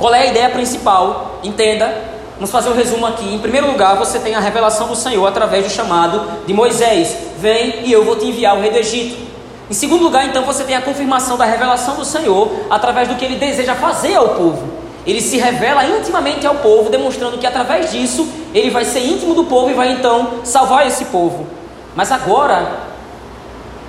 Qual 0.00 0.14
é 0.14 0.20
a 0.20 0.26
ideia 0.26 0.48
principal? 0.48 1.40
Entenda. 1.44 1.94
Vamos 2.36 2.50
fazer 2.50 2.70
um 2.70 2.74
resumo 2.74 3.04
aqui. 3.04 3.34
Em 3.34 3.38
primeiro 3.38 3.66
lugar, 3.66 3.98
você 3.98 4.18
tem 4.18 4.34
a 4.34 4.40
revelação 4.40 4.88
do 4.88 4.96
Senhor 4.96 5.26
através 5.26 5.62
do 5.62 5.70
chamado 5.70 6.22
de 6.46 6.54
Moisés: 6.54 7.14
Vem 7.38 7.82
e 7.84 7.92
eu 7.92 8.02
vou 8.02 8.16
te 8.16 8.24
enviar 8.24 8.56
o 8.56 8.62
rei 8.62 8.70
do 8.70 8.78
Egito. 8.78 9.28
Em 9.70 9.74
segundo 9.74 10.02
lugar, 10.02 10.24
então, 10.24 10.42
você 10.44 10.64
tem 10.64 10.74
a 10.74 10.80
confirmação 10.80 11.36
da 11.36 11.44
revelação 11.44 11.96
do 11.96 12.04
Senhor 12.06 12.50
através 12.70 13.08
do 13.08 13.14
que 13.16 13.26
ele 13.26 13.36
deseja 13.36 13.74
fazer 13.74 14.14
ao 14.14 14.30
povo. 14.30 14.70
Ele 15.06 15.20
se 15.20 15.36
revela 15.36 15.84
intimamente 15.84 16.46
ao 16.46 16.54
povo, 16.54 16.88
demonstrando 16.88 17.36
que 17.36 17.46
através 17.46 17.92
disso 17.92 18.26
ele 18.54 18.70
vai 18.70 18.86
ser 18.86 19.00
íntimo 19.00 19.34
do 19.34 19.44
povo 19.44 19.70
e 19.70 19.74
vai 19.74 19.92
então 19.92 20.40
salvar 20.44 20.86
esse 20.86 21.04
povo. 21.04 21.46
Mas 21.94 22.10
agora, 22.10 22.72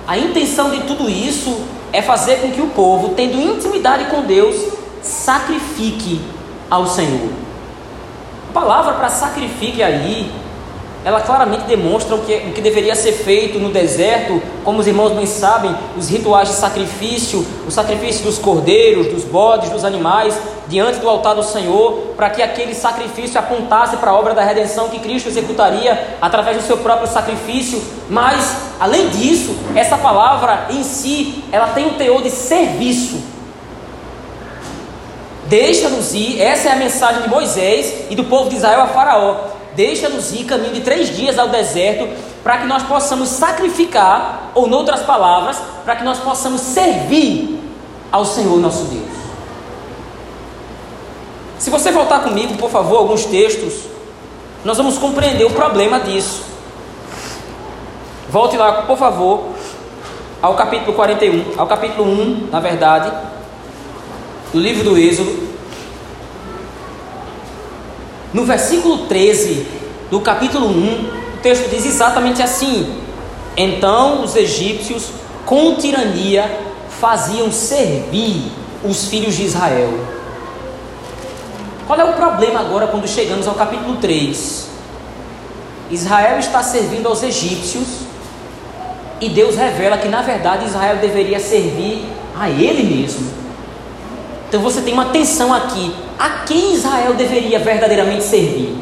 a 0.06 0.18
intenção 0.18 0.68
de 0.68 0.80
tudo 0.80 1.08
isso 1.08 1.58
é 1.90 2.02
fazer 2.02 2.42
com 2.42 2.50
que 2.50 2.60
o 2.60 2.66
povo, 2.66 3.14
tendo 3.14 3.40
intimidade 3.40 4.04
com 4.10 4.20
Deus, 4.20 4.81
sacrifique 5.02 6.20
ao 6.70 6.86
Senhor. 6.86 7.30
A 8.50 8.52
palavra 8.52 8.94
para 8.94 9.08
sacrifique 9.08 9.82
aí, 9.82 10.30
ela 11.04 11.20
claramente 11.20 11.64
demonstra 11.64 12.14
o 12.14 12.20
que, 12.20 12.34
o 12.34 12.52
que 12.52 12.60
deveria 12.60 12.94
ser 12.94 13.12
feito 13.12 13.58
no 13.58 13.70
deserto, 13.70 14.40
como 14.64 14.78
os 14.78 14.86
irmãos 14.86 15.12
bem 15.12 15.26
sabem, 15.26 15.74
os 15.96 16.08
rituais 16.08 16.48
de 16.48 16.54
sacrifício, 16.54 17.44
o 17.66 17.70
sacrifício 17.70 18.24
dos 18.24 18.38
cordeiros, 18.38 19.08
dos 19.08 19.24
bodes, 19.24 19.70
dos 19.70 19.84
animais, 19.84 20.38
diante 20.68 21.00
do 21.00 21.08
altar 21.08 21.34
do 21.34 21.42
Senhor, 21.42 22.14
para 22.16 22.30
que 22.30 22.40
aquele 22.40 22.74
sacrifício 22.74 23.38
apontasse 23.38 23.96
para 23.96 24.12
a 24.12 24.14
obra 24.14 24.32
da 24.32 24.44
redenção 24.44 24.88
que 24.88 25.00
Cristo 25.00 25.28
executaria 25.28 26.16
através 26.20 26.56
do 26.56 26.62
seu 26.62 26.76
próprio 26.76 27.08
sacrifício. 27.08 27.82
Mas, 28.08 28.56
além 28.78 29.08
disso, 29.08 29.56
essa 29.74 29.96
palavra 29.96 30.66
em 30.70 30.84
si, 30.84 31.42
ela 31.50 31.68
tem 31.68 31.86
um 31.86 31.94
teor 31.94 32.22
de 32.22 32.30
serviço. 32.30 33.31
Deixa-nos 35.52 36.14
ir, 36.14 36.40
essa 36.40 36.70
é 36.70 36.72
a 36.72 36.76
mensagem 36.76 37.24
de 37.24 37.28
Moisés 37.28 38.06
e 38.08 38.16
do 38.16 38.24
povo 38.24 38.48
de 38.48 38.56
Israel 38.56 38.80
a 38.80 38.86
Faraó. 38.86 39.36
Deixa-nos 39.76 40.32
ir 40.32 40.44
caminho 40.44 40.72
de 40.72 40.80
três 40.80 41.14
dias 41.14 41.38
ao 41.38 41.48
deserto 41.48 42.08
para 42.42 42.56
que 42.56 42.66
nós 42.66 42.82
possamos 42.84 43.28
sacrificar, 43.28 44.50
ou, 44.54 44.66
em 44.66 44.72
outras 44.72 45.02
palavras, 45.02 45.58
para 45.84 45.96
que 45.96 46.04
nós 46.04 46.18
possamos 46.20 46.62
servir 46.62 47.60
ao 48.10 48.24
Senhor 48.24 48.58
nosso 48.60 48.84
Deus. 48.84 49.12
Se 51.58 51.68
você 51.68 51.92
voltar 51.92 52.20
comigo, 52.20 52.56
por 52.56 52.70
favor, 52.70 52.96
alguns 52.96 53.26
textos, 53.26 53.74
nós 54.64 54.78
vamos 54.78 54.96
compreender 54.96 55.44
o 55.44 55.50
problema 55.50 56.00
disso. 56.00 56.44
Volte 58.30 58.56
lá, 58.56 58.84
por 58.84 58.96
favor, 58.96 59.48
ao 60.40 60.54
capítulo 60.54 60.94
41, 60.94 61.44
ao 61.58 61.66
capítulo 61.66 62.10
1, 62.10 62.48
na 62.50 62.58
verdade, 62.58 63.31
do 64.52 64.60
livro 64.60 64.84
do 64.84 64.98
Êxodo. 64.98 65.50
No 68.32 68.44
versículo 68.44 69.06
13 69.06 69.66
do 70.10 70.20
capítulo 70.20 70.66
1, 70.68 70.70
o 70.70 71.38
texto 71.42 71.70
diz 71.70 71.86
exatamente 71.86 72.42
assim: 72.42 73.00
Então 73.56 74.22
os 74.22 74.36
egípcios, 74.36 75.10
com 75.46 75.74
tirania, 75.76 76.50
faziam 77.00 77.50
servir 77.50 78.52
os 78.84 79.08
filhos 79.08 79.34
de 79.34 79.44
Israel. 79.44 79.92
Qual 81.86 81.98
é 81.98 82.04
o 82.04 82.12
problema 82.12 82.60
agora 82.60 82.86
quando 82.86 83.08
chegamos 83.08 83.46
ao 83.46 83.54
capítulo 83.54 83.96
3? 83.96 84.68
Israel 85.90 86.38
está 86.38 86.62
servindo 86.62 87.06
aos 87.06 87.22
egípcios 87.22 87.86
e 89.20 89.28
Deus 89.28 89.56
revela 89.56 89.98
que 89.98 90.08
na 90.08 90.22
verdade 90.22 90.66
Israel 90.66 90.96
deveria 90.96 91.38
servir 91.38 92.04
a 92.38 92.48
ele 92.48 92.82
mesmo. 92.82 93.41
Então 94.52 94.60
você 94.60 94.82
tem 94.82 94.92
uma 94.92 95.06
tensão 95.06 95.50
aqui. 95.50 95.94
A 96.18 96.28
quem 96.44 96.74
Israel 96.74 97.14
deveria 97.14 97.58
verdadeiramente 97.58 98.22
servir? 98.22 98.76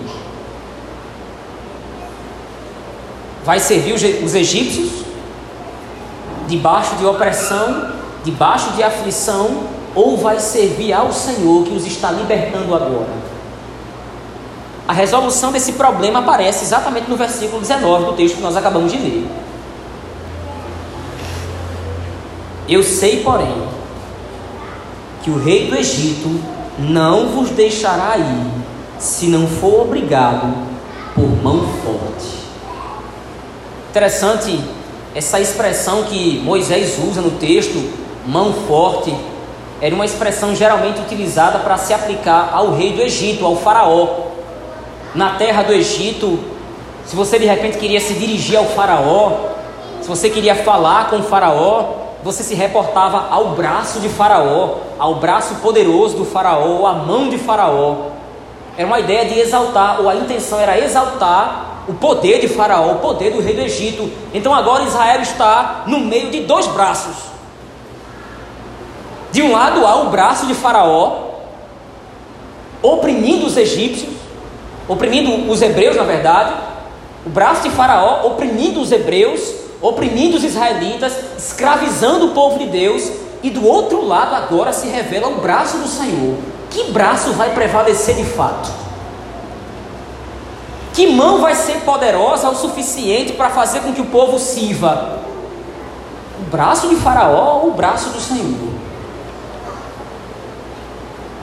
Vai 3.44 3.60
servir 3.60 3.92
os 3.92 4.34
egípcios? 4.34 5.04
Debaixo 6.48 6.96
de 6.96 7.06
opressão, 7.06 7.92
debaixo 8.24 8.72
de 8.72 8.82
aflição, 8.82 9.60
ou 9.94 10.16
vai 10.16 10.40
servir 10.40 10.92
ao 10.92 11.12
Senhor 11.12 11.62
que 11.62 11.72
os 11.72 11.86
está 11.86 12.10
libertando 12.10 12.74
agora? 12.74 13.30
A 14.88 14.92
resolução 14.92 15.52
desse 15.52 15.74
problema 15.74 16.18
aparece 16.18 16.64
exatamente 16.64 17.08
no 17.08 17.16
versículo 17.16 17.60
19 17.60 18.06
do 18.06 18.12
texto 18.14 18.38
que 18.38 18.42
nós 18.42 18.56
acabamos 18.56 18.90
de 18.90 18.98
ler. 18.98 19.30
Eu 22.68 22.82
sei, 22.82 23.22
porém, 23.22 23.79
que 25.22 25.30
o 25.30 25.38
rei 25.38 25.68
do 25.68 25.76
Egito 25.76 26.40
não 26.78 27.28
vos 27.28 27.50
deixará 27.50 28.16
ir, 28.16 28.46
se 28.98 29.26
não 29.26 29.46
for 29.46 29.82
obrigado 29.82 30.52
por 31.14 31.28
mão 31.42 31.60
forte. 31.84 32.40
Interessante 33.90 34.60
essa 35.14 35.40
expressão 35.40 36.04
que 36.04 36.40
Moisés 36.44 36.96
usa 36.98 37.20
no 37.20 37.32
texto, 37.32 37.92
mão 38.26 38.52
forte, 38.66 39.14
era 39.80 39.94
uma 39.94 40.04
expressão 40.04 40.54
geralmente 40.54 41.00
utilizada 41.00 41.58
para 41.58 41.76
se 41.76 41.92
aplicar 41.92 42.50
ao 42.52 42.74
rei 42.74 42.92
do 42.92 43.02
Egito, 43.02 43.44
ao 43.44 43.56
faraó. 43.56 44.28
Na 45.14 45.34
terra 45.34 45.62
do 45.62 45.72
Egito, 45.72 46.38
se 47.04 47.16
você 47.16 47.38
de 47.38 47.46
repente 47.46 47.78
queria 47.78 48.00
se 48.00 48.14
dirigir 48.14 48.56
ao 48.56 48.66
faraó, 48.66 49.50
se 50.00 50.08
você 50.08 50.30
queria 50.30 50.54
falar 50.54 51.10
com 51.10 51.16
o 51.16 51.22
faraó, 51.22 52.00
você 52.22 52.42
se 52.42 52.54
reportava 52.54 53.28
ao 53.30 53.50
braço 53.50 54.00
de 54.00 54.08
Faraó, 54.08 54.76
ao 55.00 55.16
braço 55.16 55.56
poderoso 55.56 56.16
do 56.16 56.24
Faraó, 56.24 56.86
à 56.86 56.92
mão 56.92 57.28
de 57.28 57.38
Faraó. 57.38 58.10
Era 58.76 58.86
uma 58.86 59.00
ideia 59.00 59.24
de 59.24 59.38
exaltar, 59.38 60.00
ou 60.00 60.08
a 60.08 60.14
intenção 60.14 60.60
era 60.60 60.78
exaltar 60.78 61.84
o 61.88 61.94
poder 61.94 62.40
de 62.40 62.48
Faraó, 62.48 62.92
o 62.92 62.98
poder 62.98 63.32
do 63.32 63.40
rei 63.40 63.54
do 63.54 63.62
Egito. 63.62 64.10
Então 64.32 64.54
agora 64.54 64.84
Israel 64.84 65.20
está 65.22 65.84
no 65.86 65.98
meio 65.98 66.30
de 66.30 66.40
dois 66.40 66.66
braços. 66.68 67.16
De 69.32 69.42
um 69.42 69.52
lado 69.52 69.86
há 69.86 70.02
o 70.02 70.10
braço 70.10 70.46
de 70.46 70.54
Faraó, 70.54 71.30
oprimindo 72.82 73.46
os 73.46 73.56
egípcios, 73.56 74.14
oprimindo 74.86 75.50
os 75.50 75.60
hebreus, 75.62 75.96
na 75.96 76.04
verdade. 76.04 76.52
O 77.26 77.30
braço 77.30 77.62
de 77.62 77.70
Faraó 77.70 78.26
oprimindo 78.26 78.80
os 78.80 78.92
hebreus 78.92 79.60
oprimindo 79.80 80.36
os 80.36 80.44
israelitas, 80.44 81.14
escravizando 81.38 82.26
o 82.26 82.30
povo 82.30 82.58
de 82.58 82.66
Deus, 82.66 83.10
e 83.42 83.50
do 83.50 83.66
outro 83.66 84.06
lado 84.06 84.34
agora 84.34 84.72
se 84.72 84.88
revela 84.88 85.28
o 85.28 85.40
braço 85.40 85.78
do 85.78 85.88
Senhor. 85.88 86.36
Que 86.70 86.90
braço 86.92 87.32
vai 87.32 87.54
prevalecer 87.54 88.14
de 88.16 88.24
fato? 88.24 88.70
Que 90.92 91.06
mão 91.06 91.40
vai 91.40 91.54
ser 91.54 91.80
poderosa 91.80 92.50
o 92.50 92.54
suficiente 92.54 93.32
para 93.32 93.50
fazer 93.50 93.80
com 93.80 93.92
que 93.92 94.00
o 94.00 94.06
povo 94.06 94.38
sirva? 94.38 95.20
O 96.38 96.50
braço 96.50 96.88
de 96.88 96.96
Faraó 96.96 97.62
ou 97.62 97.70
o 97.70 97.74
braço 97.74 98.10
do 98.10 98.20
Senhor? 98.20 98.70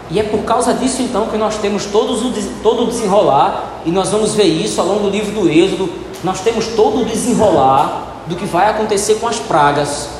E 0.10 0.20
é 0.20 0.24
por 0.24 0.44
causa 0.44 0.74
disso 0.74 1.02
então 1.02 1.28
que 1.28 1.38
nós 1.38 1.58
temos 1.58 1.86
todos 1.86 2.24
o, 2.24 2.32
todo 2.64 2.84
o 2.84 2.88
desenrolar, 2.88 3.82
e 3.86 3.92
nós 3.92 4.10
vamos 4.10 4.34
ver 4.34 4.46
isso 4.46 4.80
ao 4.80 4.88
longo 4.88 5.02
do 5.02 5.10
livro 5.10 5.32
do 5.32 5.50
Êxodo. 5.50 5.90
Nós 6.24 6.40
temos 6.42 6.68
todo 6.68 7.02
o 7.02 7.06
desenrolar 7.06 8.04
do 8.26 8.36
que 8.36 8.46
vai 8.46 8.70
acontecer 8.70 9.16
com 9.16 9.28
as 9.28 9.38
pragas. 9.38 10.17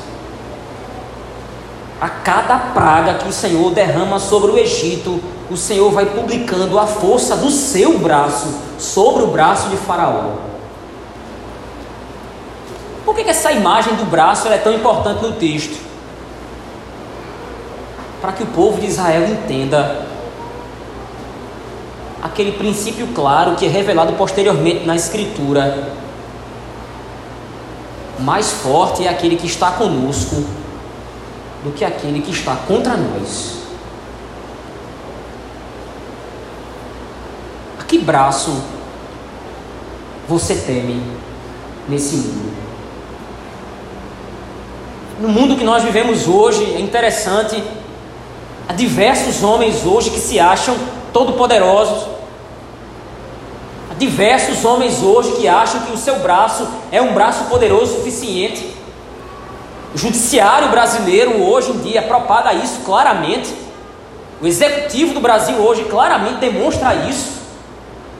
A 2.00 2.08
cada 2.08 2.56
praga 2.58 3.14
que 3.14 3.28
o 3.28 3.32
Senhor 3.32 3.72
derrama 3.72 4.20
sobre 4.20 4.52
o 4.52 4.58
Egito, 4.58 5.20
o 5.50 5.56
Senhor 5.56 5.90
vai 5.90 6.06
publicando 6.06 6.78
a 6.78 6.86
força 6.86 7.36
do 7.36 7.50
seu 7.50 7.98
braço 7.98 8.54
sobre 8.78 9.24
o 9.24 9.28
braço 9.28 9.68
de 9.68 9.76
Faraó. 9.76 10.34
Por 13.04 13.16
que, 13.16 13.24
que 13.24 13.30
essa 13.30 13.50
imagem 13.50 13.94
do 13.94 14.04
braço 14.04 14.46
é 14.48 14.58
tão 14.58 14.72
importante 14.72 15.22
no 15.22 15.32
texto? 15.32 15.76
Para 18.20 18.32
que 18.32 18.42
o 18.44 18.46
povo 18.46 18.80
de 18.80 18.86
Israel 18.86 19.28
entenda 19.28 20.06
aquele 22.22 22.52
princípio 22.52 23.08
claro 23.14 23.56
que 23.56 23.64
é 23.64 23.68
revelado 23.68 24.12
posteriormente 24.12 24.84
na 24.84 24.94
Escritura 24.94 25.96
mais 28.18 28.50
forte 28.50 29.06
é 29.06 29.08
aquele 29.08 29.36
que 29.36 29.46
está 29.46 29.70
conosco 29.70 30.44
do 31.62 31.72
que 31.72 31.84
aquele 31.84 32.20
que 32.20 32.30
está 32.30 32.56
contra 32.56 32.96
nós. 32.96 33.58
A 37.80 37.84
que 37.84 37.98
braço 37.98 38.62
você 40.28 40.54
teme 40.54 41.02
nesse 41.88 42.16
mundo? 42.16 42.56
No 45.20 45.28
mundo 45.28 45.56
que 45.56 45.64
nós 45.64 45.82
vivemos 45.82 46.28
hoje, 46.28 46.74
é 46.74 46.80
interessante, 46.80 47.62
há 48.68 48.72
diversos 48.72 49.42
homens 49.42 49.84
hoje 49.84 50.10
que 50.10 50.20
se 50.20 50.38
acham 50.38 50.76
todo-poderosos, 51.12 52.18
diversos 53.98 54.64
homens 54.64 55.02
hoje 55.02 55.32
que 55.32 55.48
acham 55.48 55.82
que 55.82 55.92
o 55.92 55.96
seu 55.96 56.20
braço 56.20 56.66
é 56.92 57.02
um 57.02 57.12
braço 57.12 57.44
poderoso 57.44 57.94
o 57.94 57.96
suficiente. 57.98 58.77
O 59.98 60.00
judiciário 60.00 60.68
brasileiro 60.68 61.42
hoje 61.42 61.72
em 61.72 61.78
dia 61.78 62.00
propaga 62.00 62.54
isso 62.54 62.82
claramente. 62.84 63.52
O 64.40 64.46
executivo 64.46 65.12
do 65.12 65.18
Brasil 65.18 65.56
hoje 65.56 65.86
claramente 65.86 66.38
demonstra 66.38 66.94
isso. 66.94 67.32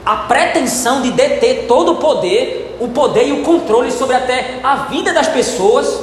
A 0.05 0.17
pretensão 0.17 1.01
de 1.01 1.11
deter 1.11 1.67
todo 1.69 1.93
o 1.93 1.95
poder, 1.95 2.75
o 2.81 2.89
poder 2.89 3.29
e 3.29 3.31
o 3.31 3.43
controle 3.43 3.93
sobre 3.93 4.17
até 4.17 4.59
a 4.61 4.75
vida 4.87 5.13
das 5.13 5.29
pessoas. 5.29 6.01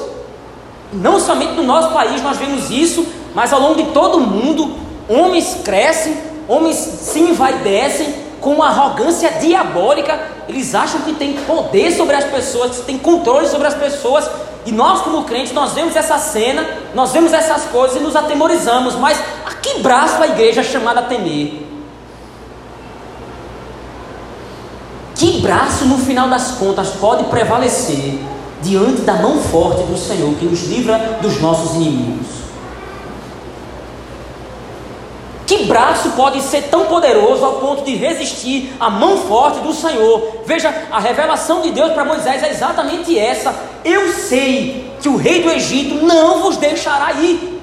Não 0.95 1.21
somente 1.21 1.53
no 1.53 1.63
nosso 1.63 1.91
país 1.91 2.23
nós 2.23 2.39
vemos 2.39 2.71
isso, 2.71 3.07
mas 3.35 3.53
ao 3.53 3.61
longo 3.61 3.75
de 3.75 3.91
todo 3.91 4.17
o 4.17 4.21
mundo, 4.21 4.79
homens 5.07 5.59
crescem, 5.63 6.17
homens 6.49 6.77
se 6.77 7.21
envaidecem, 7.21 8.15
com 8.41 8.55
uma 8.55 8.69
arrogância 8.69 9.31
diabólica, 9.33 10.19
eles 10.49 10.75
acham 10.75 11.03
que 11.03 11.13
tem 11.13 11.35
poder 11.35 11.91
sobre 11.91 12.17
as 12.17 12.25
pessoas, 12.25 12.79
que 12.79 12.83
tem 12.85 12.97
controle 12.97 13.47
sobre 13.47 13.67
as 13.67 13.75
pessoas, 13.75 14.27
e 14.67 14.73
nós, 14.73 15.03
como 15.03 15.23
crentes, 15.23 15.53
nós 15.53 15.73
vemos 15.75 15.95
essa 15.95 16.19
cena, 16.19 16.67
nós 16.93 17.13
vemos 17.13 17.33
essas 17.33 17.67
coisas 17.67 17.97
e 17.97 18.01
nos 18.01 18.17
atemorizamos, 18.17 18.97
mas 18.97 19.17
a 19.47 19.55
que 19.55 19.79
braço 19.79 20.21
a 20.21 20.27
igreja 20.27 20.61
é 20.61 20.65
chamada 20.65 21.01
a 21.01 21.03
temer? 21.05 21.65
Que 25.15 25.41
braço, 25.41 25.85
no 25.85 25.99
final 25.99 26.29
das 26.29 26.53
contas, 26.53 26.89
pode 27.01 27.25
prevalecer 27.25 28.19
diante 28.61 29.03
da 29.03 29.15
mão 29.15 29.41
forte 29.41 29.85
do 29.85 29.97
Senhor 29.97 30.35
que 30.35 30.45
nos 30.45 30.65
livra 30.65 31.19
dos 31.23 31.41
nossos 31.41 31.77
inimigos? 31.77 32.27
Que 35.47 35.66
braço 35.77 36.13
pode 36.13 36.41
ser 36.41 36.63
tão 36.71 36.87
poderoso 36.87 37.45
ao 37.45 37.55
ponto 37.55 37.85
de 37.85 37.95
resistir 37.95 38.75
à 38.81 38.89
mão 38.89 39.19
forte 39.19 39.61
do 39.61 39.75
Senhor? 39.75 40.41
Veja, 40.47 40.75
a 40.91 40.99
revelação 40.99 41.61
de 41.61 41.71
Deus 41.71 41.93
para 41.93 42.03
Moisés 42.03 42.43
é 42.43 42.49
exatamente 42.49 43.19
essa. 43.19 43.55
Eu 43.85 44.09
sei 44.09 44.91
que 45.03 45.09
o 45.09 45.19
rei 45.19 45.43
do 45.43 45.51
Egito 45.51 45.97
não 45.97 46.41
vos 46.41 46.57
deixará 46.57 47.13
ir. 47.13 47.61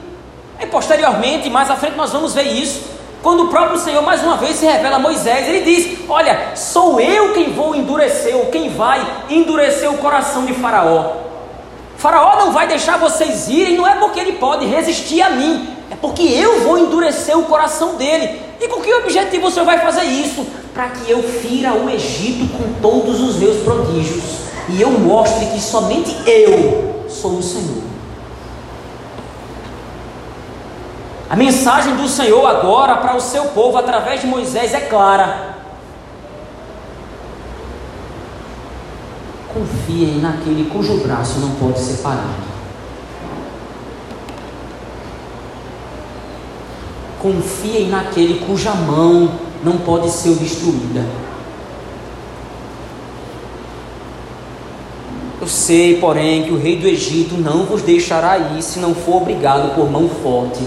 E 0.62 0.66
posteriormente, 0.68 1.50
mais 1.50 1.72
à 1.72 1.76
frente, 1.76 1.98
nós 1.98 2.12
vamos 2.12 2.36
ver 2.36 2.44
isso. 2.44 2.84
Quando 3.24 3.46
o 3.46 3.48
próprio 3.48 3.80
Senhor 3.80 4.04
mais 4.04 4.22
uma 4.22 4.38
vez 4.38 4.58
se 4.58 4.66
revela 4.68 4.98
a 4.98 5.00
Moisés, 5.00 5.48
ele 5.48 5.62
diz: 5.62 6.08
Olha, 6.08 6.56
sou 6.56 7.00
eu 7.00 7.34
quem 7.34 7.52
vou 7.52 7.74
endurecer, 7.74 8.36
ou 8.36 8.46
quem 8.48 8.70
vai 8.70 9.02
endurecer 9.28 9.92
o 9.92 9.98
coração 9.98 10.46
de 10.46 10.54
Faraó. 10.54 11.14
Faraó 11.98 12.36
não 12.36 12.52
vai 12.52 12.68
deixar 12.68 12.98
vocês 12.98 13.48
irem, 13.48 13.76
não 13.76 13.88
é 13.88 13.96
porque 13.96 14.20
ele 14.20 14.34
pode 14.34 14.66
resistir 14.68 15.22
a 15.22 15.32
mim, 15.32 15.73
é 15.94 15.96
porque 15.96 16.24
eu 16.24 16.62
vou 16.62 16.80
endurecer 16.80 17.38
o 17.38 17.44
coração 17.44 17.96
dele. 17.96 18.42
E 18.60 18.68
com 18.68 18.82
que 18.82 18.92
objetivo 18.96 19.52
você 19.52 19.64
vai 19.64 19.78
fazer 19.80 20.04
isso? 20.06 20.44
Para 20.74 20.90
que 20.90 21.12
eu 21.12 21.22
fira 21.22 21.72
o 21.74 21.88
Egito 21.88 22.52
com 22.58 22.82
todos 22.82 23.22
os 23.22 23.36
meus 23.36 23.62
prodígios 23.62 24.24
e 24.70 24.82
eu 24.82 24.90
mostre 24.90 25.46
que 25.48 25.62
somente 25.62 26.16
eu 26.26 27.06
sou 27.08 27.34
o 27.34 27.44
Senhor. 27.44 27.84
A 31.30 31.36
mensagem 31.36 31.96
do 31.96 32.08
Senhor 32.08 32.44
agora 32.48 32.98
para 32.98 33.16
o 33.16 33.22
seu 33.22 33.46
povo 33.46 33.78
através 33.78 34.22
de 34.22 34.28
Moisés 34.28 34.74
é 34.74 34.80
clara. 34.80 35.58
Confiem 39.54 40.20
naquele 40.20 40.68
cujo 40.72 40.98
braço 40.98 41.40
não 41.40 41.52
pode 41.52 41.80
ser 41.80 42.02
parado. 42.02 42.53
Confiem 47.24 47.88
naquele 47.88 48.46
cuja 48.46 48.74
mão 48.76 49.32
não 49.64 49.78
pode 49.78 50.10
ser 50.10 50.32
obstruída. 50.32 51.06
Eu 55.40 55.48
sei, 55.48 56.00
porém, 56.00 56.44
que 56.44 56.52
o 56.52 56.58
rei 56.58 56.78
do 56.78 56.86
Egito 56.86 57.36
não 57.36 57.66
vos 57.66 57.82
deixará 57.82 58.38
ir 58.38 58.62
se 58.62 58.80
não 58.80 58.94
for 58.94 59.22
obrigado 59.22 59.74
por 59.74 59.90
mão 59.90 60.10
forte. 60.10 60.60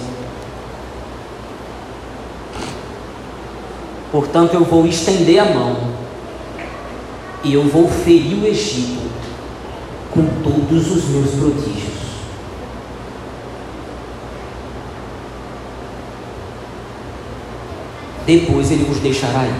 Portanto, 4.10 4.54
eu 4.54 4.64
vou 4.64 4.86
estender 4.86 5.38
a 5.38 5.44
mão 5.44 5.76
e 7.44 7.52
eu 7.52 7.64
vou 7.64 7.86
ferir 7.86 8.42
o 8.42 8.46
Egito 8.46 9.06
com 10.10 10.24
todos 10.42 10.90
os 10.90 11.04
meus 11.04 11.30
prodígios. 11.32 11.75
Depois 18.26 18.70
ele 18.70 18.84
vos 18.84 18.98
deixará 18.98 19.44
ir. 19.44 19.54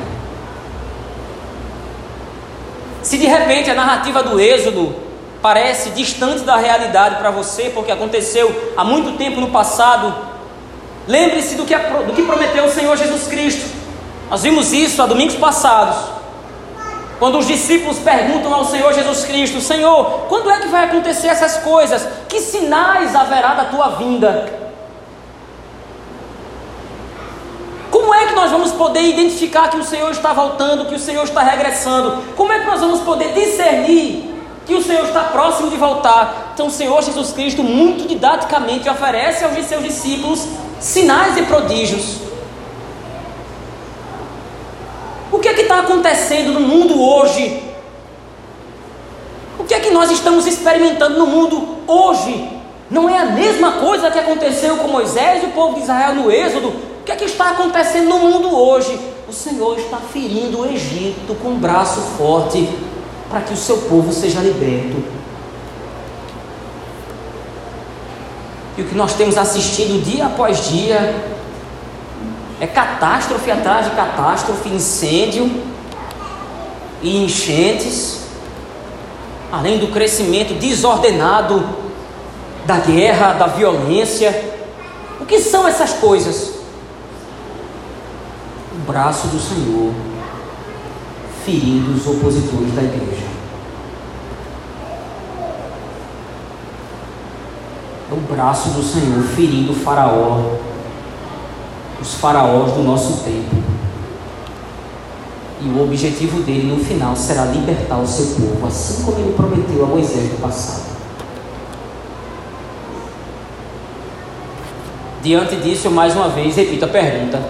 Se 3.03 3.17
de 3.17 3.27
repente 3.27 3.71
a 3.71 3.75
narrativa 3.75 4.21
do 4.23 4.41
Êxodo 4.41 4.93
parece 5.41 5.91
distante 5.91 6.41
da 6.41 6.57
realidade 6.57 7.17
para 7.17 7.31
você, 7.31 7.71
porque 7.71 7.93
aconteceu 7.93 8.73
há 8.77 8.83
muito 8.83 9.17
tempo 9.17 9.41
no 9.41 9.51
passado, 9.51 10.13
lembre-se 11.07 11.55
do 11.55 11.65
que, 11.65 11.77
do 11.77 12.13
que 12.13 12.23
prometeu 12.23 12.65
o 12.65 12.71
Senhor 12.71 12.97
Jesus 12.97 13.29
Cristo. 13.29 13.65
Nós 14.29 14.43
vimos 14.43 14.73
isso 14.73 15.01
há 15.01 15.07
domingos 15.07 15.37
passados. 15.37 16.17
Quando 17.21 17.39
os 17.39 17.47
discípulos 17.47 17.99
perguntam 17.99 18.53
ao 18.53 18.65
Senhor 18.65 18.93
Jesus 18.93 19.25
Cristo: 19.25 19.61
Senhor, 19.61 20.27
quando 20.29 20.51
é 20.51 20.59
que 20.59 20.69
vai 20.69 20.87
acontecer 20.87 21.29
essas 21.29 21.59
coisas? 21.59 22.07
Que 22.29 22.41
sinais 22.41 23.15
haverá 23.15 23.55
da 23.55 23.65
tua 23.67 23.91
vinda? 23.91 24.67
Como 27.91 28.13
é 28.13 28.27
que 28.27 28.35
nós 28.35 28.51
vamos 28.67 28.73
poder 28.73 29.03
identificar 29.03 29.71
que 29.71 29.77
o 29.77 29.85
Senhor 29.85 30.11
está 30.11 30.33
voltando, 30.33 30.87
que 30.87 30.95
o 30.95 30.99
Senhor 30.99 31.23
está 31.23 31.41
regressando? 31.43 32.21
Como 32.35 32.53
é 32.53 32.59
que 32.59 32.67
nós 32.67 32.81
vamos 32.81 33.01
poder 33.01 33.33
discernir 33.33 34.35
que 34.67 34.75
o 34.75 34.83
Senhor 34.83 35.05
está 35.05 35.25
próximo 35.25 35.71
de 35.71 35.77
voltar? 35.77 36.51
Então, 36.53 36.67
o 36.67 36.71
Senhor 36.71 37.01
Jesus 37.01 37.33
Cristo, 37.33 37.63
muito 37.63 38.09
didaticamente, 38.09 38.89
oferece 38.89 39.45
aos 39.45 39.55
seus 39.67 39.85
discípulos 39.85 40.45
sinais 40.81 41.37
e 41.37 41.43
prodígios. 41.43 42.17
O 45.31 45.39
que 45.39 45.49
é 45.49 45.55
que 45.55 45.63
está 45.63 45.81
acontecendo 45.81 46.53
no 46.53 46.61
mundo 46.61 47.01
hoje? 47.01 47.63
O 49.61 49.65
que 49.65 49.75
é 49.75 49.81
que 49.81 49.91
nós 49.91 50.11
estamos 50.11 50.45
experimentando 50.45 51.19
no 51.19 51.27
mundo 51.27 51.79
hoje? 51.87 52.51
Não 52.91 53.09
é 53.09 53.19
a 53.19 53.27
mesma 53.27 53.73
coisa 53.73 54.11
que 54.11 54.19
aconteceu 54.19 54.77
com 54.79 54.89
Moisés 54.89 55.45
e 55.45 55.47
o 55.47 55.51
povo 55.51 55.75
de 55.75 55.83
Israel 55.83 56.15
no 56.15 56.33
Êxodo? 56.33 56.96
Que 57.07 57.13
é 57.13 57.17
que 57.17 57.25
está 57.25 57.51
acontecendo 57.51 58.09
no 58.09 58.19
mundo 58.19 58.53
hoje? 58.53 58.99
O 59.29 59.33
Senhor 59.33 59.79
está 59.79 59.99
ferindo 59.99 60.63
o 60.63 60.67
Egito 60.67 61.37
com 61.41 61.51
um 61.51 61.59
braço 61.59 62.01
forte 62.19 62.69
para 63.31 63.43
que 63.43 63.55
o 63.55 63.57
seu 63.57 63.79
povo 63.83 64.13
seja 64.13 64.41
liberto. 64.41 65.05
E 68.77 68.83
o 68.83 68.85
que 68.87 68.95
nós 68.97 69.15
temos 69.15 69.39
assistido 69.39 70.03
dia 70.03 70.27
após 70.27 70.69
dia 70.69 71.15
é 72.61 72.67
catástrofe 72.67 73.53
atrás 73.53 73.85
de 73.85 73.93
catástrofe, 73.93 74.69
incêndio 74.69 75.49
e 77.03 77.25
enchentes, 77.25 78.23
além 79.53 79.79
do 79.79 79.93
crescimento 79.93 80.55
desordenado 80.55 81.65
da 82.65 82.79
guerra, 82.79 83.35
da 83.35 83.47
violência. 83.47 84.57
O 85.21 85.25
que 85.25 85.39
são 85.39 85.69
essas 85.69 85.93
coisas? 85.93 86.56
Braço 88.87 89.29
do 89.29 89.39
Senhor 89.39 89.93
ferindo 91.45 91.93
os 91.93 92.07
opositores 92.07 92.75
da 92.75 92.83
igreja. 92.83 93.27
É 98.11 98.15
o 98.15 98.35
braço 98.35 98.71
do 98.71 98.83
Senhor 98.83 99.23
ferindo 99.23 99.73
o 99.73 99.75
Faraó 99.75 100.57
os 102.01 102.15
faraós 102.15 102.73
do 102.73 102.83
nosso 102.83 103.25
tempo. 103.25 103.57
E 105.61 105.69
o 105.69 105.83
objetivo 105.83 106.43
dele 106.43 106.67
no 106.67 106.85
final 106.85 107.17
será 107.17 107.47
libertar 107.47 107.99
o 107.99 108.07
seu 108.07 108.27
povo, 108.37 108.67
assim 108.67 109.03
como 109.03 109.19
ele 109.19 109.33
prometeu 109.33 109.85
a 109.85 109.87
Moisés 109.87 110.31
no 110.33 110.39
passado. 110.39 110.85
Diante 115.23 115.57
disso, 115.57 115.89
eu 115.89 115.91
mais 115.91 116.15
uma 116.15 116.29
vez 116.29 116.55
repito 116.55 116.85
a 116.85 116.89
pergunta: 116.89 117.41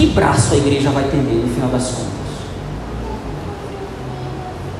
que 0.00 0.06
braço 0.06 0.54
a 0.54 0.56
igreja 0.56 0.88
vai 0.88 1.04
tender 1.04 1.34
no 1.34 1.54
final 1.54 1.68
das 1.68 1.88
contas? 1.88 2.10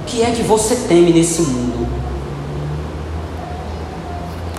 O 0.00 0.04
que 0.06 0.22
é 0.22 0.30
que 0.30 0.42
você 0.42 0.74
teme 0.88 1.12
nesse 1.12 1.42
mundo? 1.42 1.86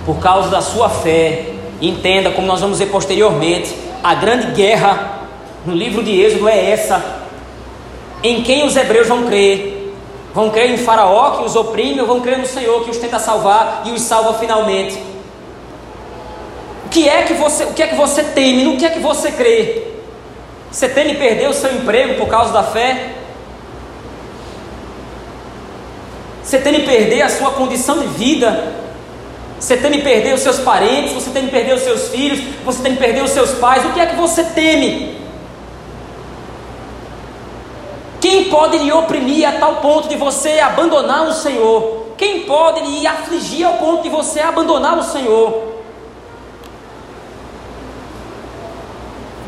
Por 0.05 0.19
causa 0.19 0.49
da 0.49 0.61
sua 0.61 0.87
fé, 0.87 1.47
Entenda, 1.81 2.29
como 2.29 2.45
nós 2.45 2.61
vamos 2.61 2.77
ver 2.77 2.91
posteriormente, 2.91 3.75
a 4.03 4.13
grande 4.13 4.51
guerra 4.51 5.21
no 5.65 5.73
livro 5.73 6.03
de 6.03 6.11
Êxodo 6.21 6.47
é 6.47 6.69
essa: 6.69 7.03
em 8.21 8.43
quem 8.43 8.63
os 8.63 8.75
hebreus 8.75 9.07
vão 9.07 9.25
crer? 9.25 9.95
Vão 10.31 10.51
crer 10.51 10.69
em 10.69 10.77
Faraó 10.77 11.37
que 11.37 11.45
os 11.45 11.55
oprime 11.55 11.99
ou 11.99 12.05
vão 12.05 12.21
crer 12.21 12.37
no 12.37 12.45
Senhor 12.45 12.83
que 12.83 12.91
os 12.91 12.97
tenta 12.97 13.17
salvar 13.17 13.81
e 13.85 13.89
os 13.89 14.01
salva 14.01 14.35
finalmente? 14.35 14.95
O 16.85 16.89
que 16.89 17.09
é 17.09 17.23
que 17.23 17.33
você, 17.33 17.63
o 17.63 17.73
que 17.73 17.81
é 17.81 17.87
que 17.87 17.95
você 17.95 18.25
teme? 18.25 18.63
No 18.63 18.77
que 18.77 18.85
é 18.85 18.91
que 18.91 18.99
você 18.99 19.31
crê? 19.31 20.00
Você 20.71 20.87
teme 20.89 21.15
perder 21.15 21.49
o 21.49 21.53
seu 21.53 21.73
emprego 21.73 22.15
por 22.15 22.27
causa 22.27 22.53
da 22.53 22.63
fé? 22.63 23.15
Você 26.43 26.59
teme 26.59 26.83
perder 26.83 27.21
a 27.21 27.29
sua 27.29 27.51
condição 27.51 27.99
de 27.99 28.07
vida 28.07 28.81
você 29.61 29.77
teme 29.77 30.01
perder 30.01 30.33
os 30.33 30.41
seus 30.41 30.57
parentes, 30.57 31.13
você 31.13 31.29
teme 31.29 31.51
perder 31.51 31.75
os 31.75 31.81
seus 31.81 32.09
filhos, 32.09 32.39
você 32.65 32.81
teme 32.81 32.97
perder 32.97 33.23
os 33.23 33.29
seus 33.29 33.51
pais. 33.51 33.85
O 33.85 33.93
que 33.93 33.99
é 33.99 34.07
que 34.07 34.15
você 34.15 34.43
teme? 34.43 35.21
Quem 38.19 38.45
pode 38.45 38.79
lhe 38.79 38.91
oprimir 38.91 39.47
a 39.47 39.59
tal 39.59 39.75
ponto 39.75 40.09
de 40.09 40.15
você 40.15 40.59
abandonar 40.59 41.27
o 41.27 41.33
Senhor? 41.33 42.07
Quem 42.17 42.41
pode 42.41 42.81
lhe 42.81 43.05
afligir 43.05 43.63
ao 43.63 43.73
ponto 43.73 44.01
de 44.01 44.09
você 44.09 44.39
abandonar 44.39 44.97
o 44.97 45.03
Senhor? 45.03 45.70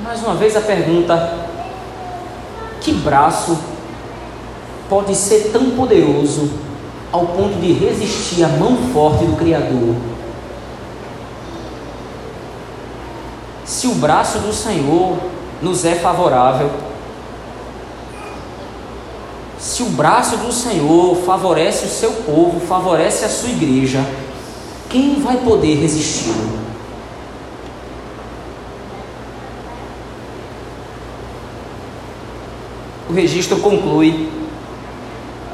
Mais 0.03 0.21
uma 0.21 0.35
vez 0.35 0.53
a 0.57 0.59
pergunta: 0.59 1.47
que 2.81 2.91
braço 2.91 3.57
pode 4.89 5.15
ser 5.15 5.51
tão 5.53 5.71
poderoso 5.71 6.51
ao 7.09 7.25
ponto 7.27 7.57
de 7.61 7.71
resistir 7.71 8.43
à 8.43 8.49
mão 8.49 8.75
forte 8.91 9.23
do 9.23 9.37
Criador. 9.37 9.95
Se 13.63 13.87
o 13.87 13.95
braço 13.95 14.39
do 14.39 14.51
Senhor 14.51 15.17
nos 15.61 15.85
é 15.85 15.95
favorável, 15.95 16.69
se 19.57 19.83
o 19.83 19.85
braço 19.85 20.35
do 20.35 20.51
Senhor 20.51 21.15
favorece 21.25 21.85
o 21.85 21.89
seu 21.89 22.11
povo, 22.11 22.59
favorece 22.59 23.23
a 23.23 23.29
sua 23.29 23.49
igreja, 23.49 24.05
quem 24.89 25.21
vai 25.21 25.37
poder 25.37 25.75
resisti-lo? 25.75 26.62
O 33.13 33.15
registro 33.15 33.57
conclui 33.57 34.27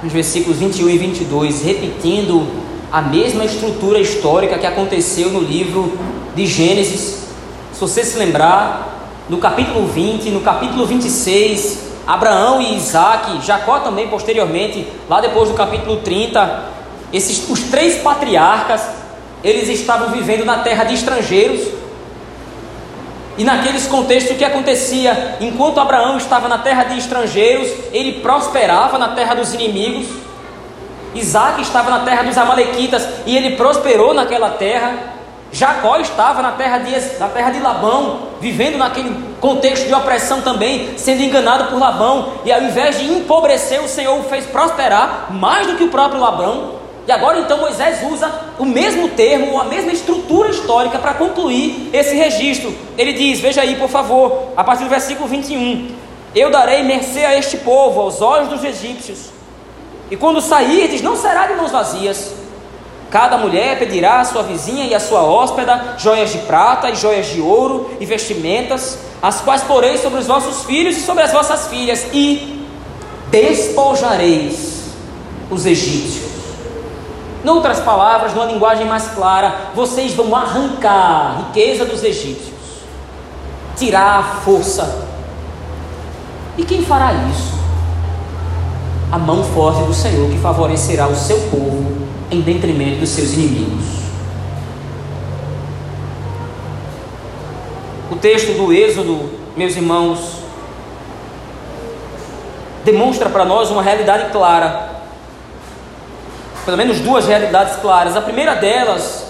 nos 0.02 0.14
versículos 0.14 0.58
21 0.60 0.92
e 0.92 0.98
22, 0.98 1.62
repetindo 1.62 2.48
a 2.90 3.02
mesma 3.02 3.44
estrutura 3.44 4.00
histórica 4.00 4.58
que 4.58 4.66
aconteceu 4.66 5.30
no 5.30 5.42
livro 5.42 6.00
de 6.34 6.48
Gênesis. 6.48 7.28
Se 7.74 7.82
você 7.82 8.06
se 8.06 8.18
lembrar, 8.18 9.26
no 9.28 9.40
capítulo 9.40 9.86
20, 9.88 10.30
no 10.30 10.40
capítulo 10.40 10.86
26, 10.86 11.80
Abraão 12.08 12.62
e 12.62 12.78
Isaac, 12.78 13.46
Jacó 13.46 13.80
também 13.80 14.08
posteriormente, 14.08 14.88
lá 15.10 15.20
depois 15.20 15.50
do 15.50 15.56
capítulo 15.56 15.98
30, 15.98 16.64
esses, 17.12 17.50
os 17.50 17.64
três 17.64 17.98
patriarcas, 17.98 18.88
eles 19.44 19.68
estavam 19.68 20.12
vivendo 20.12 20.46
na 20.46 20.60
terra 20.60 20.86
de 20.86 20.94
estrangeiros, 20.94 21.60
e 23.40 23.44
naqueles 23.46 23.88
contextos 23.88 24.36
o 24.36 24.38
que 24.38 24.44
acontecia? 24.44 25.38
Enquanto 25.40 25.80
Abraão 25.80 26.18
estava 26.18 26.50
na 26.50 26.58
terra 26.58 26.84
de 26.84 26.98
estrangeiros, 26.98 27.70
ele 27.94 28.20
prosperava 28.20 28.98
na 28.98 29.16
terra 29.16 29.34
dos 29.34 29.54
inimigos. 29.54 30.08
Isaac 31.16 31.62
estava 31.62 31.90
na 31.90 32.00
terra 32.02 32.24
dos 32.24 32.38
amalequitas 32.38 33.08
e 33.26 33.38
ele 33.38 33.56
prosperou 33.56 34.14
naquela 34.14 34.50
terra. 34.50 34.94
Jacó 35.54 35.98
estava 36.02 36.42
na 36.42 36.52
terra 36.52 36.80
de, 36.80 36.92
na 37.18 37.30
terra 37.30 37.50
de 37.52 37.60
Labão 37.62 38.28
vivendo 38.42 38.78
naquele 38.78 39.16
contexto 39.40 39.88
de 39.88 39.94
opressão 39.94 40.42
também, 40.42 40.98
sendo 40.98 41.22
enganado 41.22 41.66
por 41.66 41.80
Labão, 41.80 42.34
e 42.44 42.52
ao 42.52 42.62
invés 42.62 43.00
de 43.00 43.06
empobrecer, 43.06 43.82
o 43.82 43.88
Senhor 43.88 44.20
o 44.20 44.24
fez 44.24 44.46
prosperar 44.46 45.28
mais 45.32 45.66
do 45.66 45.76
que 45.76 45.84
o 45.86 45.90
próprio 45.90 46.20
Labão. 46.20 46.79
E 47.10 47.12
agora 47.12 47.40
então 47.40 47.58
Moisés 47.58 48.04
usa 48.08 48.32
o 48.60 48.66
mesmo 48.66 49.10
termo, 49.10 49.60
a 49.60 49.64
mesma 49.64 49.92
estrutura 49.92 50.50
histórica 50.50 51.00
para 51.00 51.16
concluir 51.16 51.90
esse 51.92 52.14
registro. 52.14 52.72
Ele 52.96 53.14
diz: 53.14 53.40
Veja 53.40 53.62
aí, 53.62 53.78
por 53.78 53.90
favor, 53.90 54.50
a 54.56 54.64
partir 54.64 54.84
do 54.84 54.92
versículo 54.92 55.28
21. 55.28 55.90
Eu 56.36 56.52
darei 56.52 56.84
mercê 56.84 57.26
a 57.26 57.36
este 57.36 57.58
povo, 57.58 58.00
aos 58.00 58.22
olhos 58.22 58.50
dos 58.50 58.64
egípcios. 58.64 59.32
E 60.12 60.16
quando 60.16 60.40
sairdes, 60.40 61.02
não 61.02 61.16
será 61.16 61.48
de 61.48 61.56
mãos 61.56 61.72
vazias. 61.72 62.32
Cada 63.10 63.40
mulher 63.40 63.80
pedirá 63.80 64.20
à 64.20 64.24
sua 64.24 64.44
vizinha 64.44 64.86
e 64.86 64.94
à 64.94 65.00
sua 65.00 65.24
hóspeda 65.24 65.96
joias 65.98 66.32
de 66.32 66.38
prata 66.38 66.92
e 66.92 66.96
joias 66.96 67.26
de 67.26 67.42
ouro 67.42 67.90
e 68.00 68.06
vestimentas, 68.06 69.00
as 69.20 69.42
quais 69.42 69.64
porei 69.64 69.98
sobre 69.98 70.20
os 70.20 70.28
vossos 70.28 70.64
filhos 70.64 70.96
e 70.96 71.02
sobre 71.02 71.24
as 71.24 71.32
vossas 71.32 71.70
filhas, 71.70 72.06
e 72.14 72.68
despojareis 73.32 74.84
os 75.50 75.66
egípcios. 75.66 76.29
Em 77.44 77.48
outras 77.48 77.80
palavras, 77.80 78.34
numa 78.34 78.46
linguagem 78.46 78.86
mais 78.86 79.08
clara, 79.10 79.72
vocês 79.74 80.14
vão 80.14 80.36
arrancar 80.36 80.92
a 80.92 81.38
riqueza 81.48 81.86
dos 81.86 82.04
egípcios, 82.04 82.54
tirar 83.78 84.20
a 84.20 84.24
força. 84.42 85.08
E 86.58 86.66
quem 86.66 86.84
fará 86.84 87.14
isso? 87.14 87.58
A 89.10 89.18
mão 89.18 89.44
forte 89.44 89.84
do 89.84 89.94
Senhor 89.94 90.30
que 90.30 90.38
favorecerá 90.38 91.08
o 91.08 91.16
seu 91.16 91.40
povo 91.50 92.08
em 92.30 92.42
detrimento 92.42 93.00
dos 93.00 93.10
seus 93.10 93.32
inimigos. 93.34 93.86
O 98.12 98.18
texto 98.18 98.58
do 98.58 98.74
Êxodo, 98.74 99.30
meus 99.56 99.76
irmãos, 99.78 100.40
demonstra 102.84 103.30
para 103.30 103.46
nós 103.46 103.72
uma 103.72 103.82
realidade 103.82 104.32
clara 104.32 104.89
pelo 106.70 106.78
menos 106.78 107.00
duas 107.00 107.26
realidades 107.26 107.78
claras. 107.78 108.16
A 108.16 108.22
primeira 108.22 108.54
delas, 108.54 109.26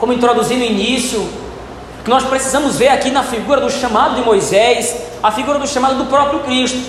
como 0.00 0.12
introduzi 0.12 0.56
no 0.56 0.64
início, 0.64 1.28
que 2.02 2.10
nós 2.10 2.24
precisamos 2.24 2.76
ver 2.76 2.88
aqui 2.88 3.08
na 3.08 3.22
figura 3.22 3.60
do 3.60 3.70
chamado 3.70 4.16
de 4.16 4.22
Moisés, 4.22 4.96
a 5.22 5.30
figura 5.30 5.60
do 5.60 5.66
chamado 5.68 5.96
do 5.96 6.06
próprio 6.06 6.40
Cristo. 6.40 6.80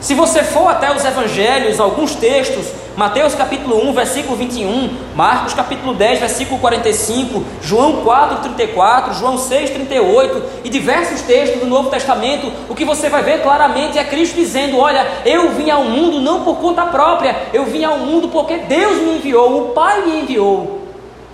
Se 0.00 0.14
você 0.14 0.44
for 0.44 0.68
até 0.68 0.94
os 0.94 1.04
evangelhos, 1.04 1.80
alguns 1.80 2.14
textos, 2.14 2.66
Mateus 2.96 3.34
capítulo 3.34 3.88
1, 3.88 3.92
versículo 3.92 4.36
21, 4.36 4.88
Marcos 5.16 5.52
capítulo 5.52 5.94
10, 5.94 6.20
versículo 6.20 6.60
45, 6.60 7.44
João 7.60 8.04
4, 8.04 8.42
34, 8.42 9.14
João 9.14 9.36
6, 9.36 9.70
38 9.70 10.42
e 10.62 10.68
diversos 10.68 11.22
textos 11.22 11.58
do 11.58 11.66
Novo 11.66 11.90
Testamento, 11.90 12.52
o 12.68 12.74
que 12.74 12.84
você 12.84 13.08
vai 13.08 13.20
ver 13.24 13.42
claramente 13.42 13.98
é 13.98 14.04
Cristo 14.04 14.36
dizendo: 14.36 14.78
Olha, 14.78 15.04
eu 15.24 15.50
vim 15.50 15.70
ao 15.70 15.82
mundo 15.82 16.20
não 16.20 16.44
por 16.44 16.58
conta 16.58 16.86
própria, 16.86 17.48
eu 17.52 17.64
vim 17.64 17.82
ao 17.82 17.98
mundo 17.98 18.28
porque 18.28 18.58
Deus 18.58 18.98
me 18.98 19.16
enviou, 19.16 19.64
o 19.64 19.68
Pai 19.70 20.02
me 20.02 20.20
enviou. 20.20 20.82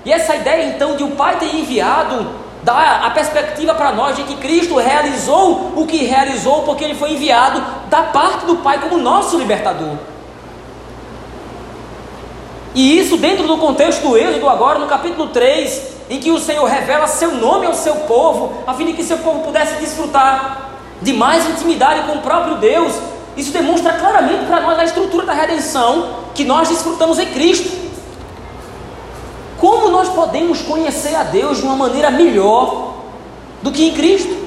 E 0.03 0.11
essa 0.11 0.35
ideia 0.35 0.65
então 0.65 0.97
de 0.97 1.05
o 1.05 1.11
Pai 1.11 1.39
ter 1.39 1.55
enviado 1.55 2.27
dá 2.63 3.03
a 3.05 3.11
perspectiva 3.11 3.75
para 3.75 3.93
nós 3.93 4.17
de 4.17 4.23
que 4.23 4.37
Cristo 4.37 4.77
realizou 4.77 5.73
o 5.77 5.87
que 5.87 6.05
realizou 6.05 6.63
porque 6.63 6.85
ele 6.85 6.95
foi 6.95 7.13
enviado 7.13 7.63
da 7.91 8.05
parte 8.05 8.47
do 8.47 8.57
Pai 8.57 8.79
como 8.79 8.97
nosso 8.97 9.37
libertador. 9.37 9.97
E 12.75 12.99
isso 12.99 13.17
dentro 13.17 13.47
do 13.47 13.59
contexto 13.59 14.03
do 14.03 14.17
Êxodo, 14.17 14.49
agora 14.49 14.79
no 14.79 14.87
capítulo 14.87 15.29
3, 15.29 16.01
em 16.09 16.21
que 16.21 16.31
o 16.31 16.39
Senhor 16.39 16.65
revela 16.65 17.07
seu 17.07 17.35
nome 17.35 17.67
ao 17.67 17.75
seu 17.75 17.95
povo, 17.97 18.53
a 18.67 18.75
fim 18.75 18.87
de 18.87 18.93
que 18.93 19.03
seu 19.03 19.19
povo 19.19 19.41
pudesse 19.41 19.75
desfrutar 19.81 20.71
de 21.03 21.13
mais 21.13 21.49
intimidade 21.49 22.07
com 22.07 22.19
o 22.19 22.23
próprio 22.23 22.57
Deus. 22.57 22.93
Isso 23.37 23.53
demonstra 23.53 23.95
claramente 23.95 24.45
para 24.47 24.61
nós 24.61 24.79
a 24.79 24.85
estrutura 24.85 25.27
da 25.27 25.33
redenção 25.33 26.11
que 26.35 26.45
nós 26.45 26.69
desfrutamos 26.69 27.19
em 27.19 27.27
Cristo. 27.27 27.71
Como 29.59 29.89
nós 29.89 30.09
podemos 30.09 30.63
conhecer 30.63 31.15
a 31.15 31.23
Deus 31.23 31.59
de 31.59 31.65
uma 31.65 31.77
maneira 31.77 32.11
melhor 32.11 32.95
do 33.63 33.71
que 33.71 33.85
em 33.85 33.95
Cristo? 33.95 34.40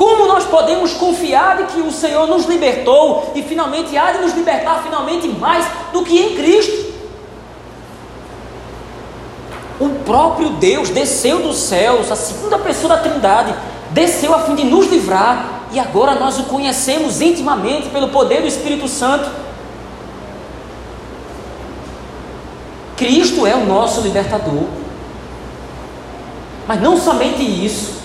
Como 0.00 0.26
nós 0.26 0.46
podemos 0.46 0.94
confiar 0.94 1.58
de 1.58 1.64
que 1.74 1.80
o 1.82 1.92
Senhor 1.92 2.26
nos 2.26 2.46
libertou 2.46 3.32
e 3.34 3.42
finalmente 3.42 3.98
há 3.98 4.12
de 4.12 4.22
nos 4.22 4.32
libertar 4.32 4.82
finalmente 4.82 5.28
mais 5.28 5.66
do 5.92 6.02
que 6.02 6.18
em 6.18 6.36
Cristo? 6.36 6.90
O 9.78 9.90
próprio 10.06 10.48
Deus 10.52 10.88
desceu 10.88 11.40
dos 11.40 11.58
céus, 11.58 12.10
a 12.10 12.16
segunda 12.16 12.58
pessoa 12.58 12.96
da 12.96 13.02
Trindade, 13.02 13.54
desceu 13.90 14.34
a 14.34 14.38
fim 14.38 14.54
de 14.54 14.64
nos 14.64 14.86
livrar 14.86 15.64
e 15.70 15.78
agora 15.78 16.14
nós 16.14 16.38
o 16.38 16.44
conhecemos 16.44 17.20
intimamente 17.20 17.90
pelo 17.90 18.08
poder 18.08 18.40
do 18.40 18.48
Espírito 18.48 18.88
Santo 18.88 19.30
Cristo 22.96 23.46
é 23.46 23.54
o 23.54 23.66
nosso 23.66 24.00
libertador. 24.00 24.64
Mas 26.66 26.80
não 26.80 26.98
somente 26.98 27.42
isso. 27.42 27.99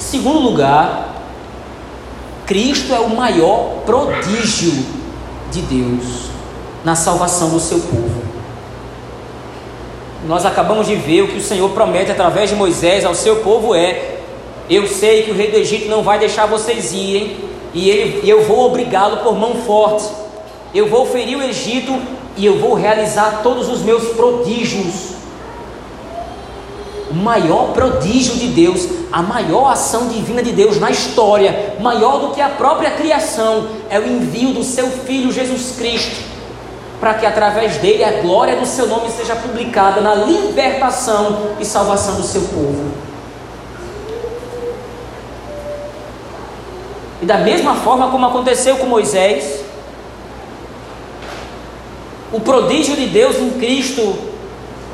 Em 0.00 0.02
segundo 0.02 0.38
lugar, 0.38 1.14
Cristo 2.46 2.94
é 2.94 3.00
o 3.00 3.10
maior 3.10 3.82
prodígio 3.84 4.82
de 5.52 5.60
Deus 5.60 6.30
na 6.82 6.96
salvação 6.96 7.50
do 7.50 7.60
seu 7.60 7.78
povo. 7.80 8.22
Nós 10.26 10.46
acabamos 10.46 10.86
de 10.86 10.94
ver 10.94 11.24
o 11.24 11.28
que 11.28 11.36
o 11.36 11.42
Senhor 11.42 11.68
promete 11.72 12.10
através 12.10 12.48
de 12.48 12.56
Moisés 12.56 13.04
ao 13.04 13.14
seu 13.14 13.36
povo 13.40 13.74
é: 13.74 14.20
eu 14.70 14.88
sei 14.88 15.24
que 15.24 15.32
o 15.32 15.34
rei 15.34 15.50
do 15.50 15.58
Egito 15.58 15.90
não 15.90 16.02
vai 16.02 16.18
deixar 16.18 16.46
vocês 16.46 16.94
irem, 16.94 17.36
e 17.74 17.90
ele, 17.90 18.26
eu 18.26 18.42
vou 18.44 18.68
obrigá-lo 18.68 19.18
por 19.18 19.38
mão 19.38 19.56
forte. 19.66 20.08
Eu 20.74 20.88
vou 20.88 21.04
ferir 21.04 21.36
o 21.36 21.42
Egito 21.42 21.94
e 22.38 22.46
eu 22.46 22.58
vou 22.58 22.72
realizar 22.72 23.40
todos 23.42 23.68
os 23.68 23.82
meus 23.82 24.08
prodígios. 24.14 25.19
O 27.10 27.14
maior 27.14 27.72
prodígio 27.72 28.36
de 28.36 28.46
Deus, 28.48 28.86
a 29.10 29.20
maior 29.20 29.72
ação 29.72 30.06
divina 30.06 30.42
de 30.42 30.52
Deus 30.52 30.78
na 30.78 30.90
história, 30.92 31.74
maior 31.80 32.20
do 32.20 32.34
que 32.34 32.40
a 32.40 32.48
própria 32.48 32.92
criação, 32.92 33.66
é 33.88 33.98
o 33.98 34.06
envio 34.06 34.52
do 34.52 34.62
seu 34.62 34.88
Filho 34.88 35.32
Jesus 35.32 35.74
Cristo, 35.76 36.22
para 37.00 37.14
que 37.14 37.26
através 37.26 37.78
dele 37.78 38.04
a 38.04 38.22
glória 38.22 38.56
do 38.56 38.64
seu 38.64 38.86
nome 38.86 39.10
seja 39.10 39.34
publicada 39.34 40.00
na 40.00 40.14
libertação 40.14 41.50
e 41.58 41.64
salvação 41.64 42.14
do 42.14 42.22
seu 42.22 42.42
povo. 42.42 42.92
E 47.20 47.26
da 47.26 47.38
mesma 47.38 47.74
forma 47.74 48.08
como 48.08 48.24
aconteceu 48.26 48.76
com 48.76 48.86
Moisés, 48.86 49.60
o 52.32 52.38
prodígio 52.38 52.94
de 52.94 53.06
Deus 53.06 53.36
em 53.36 53.50
Cristo 53.58 54.29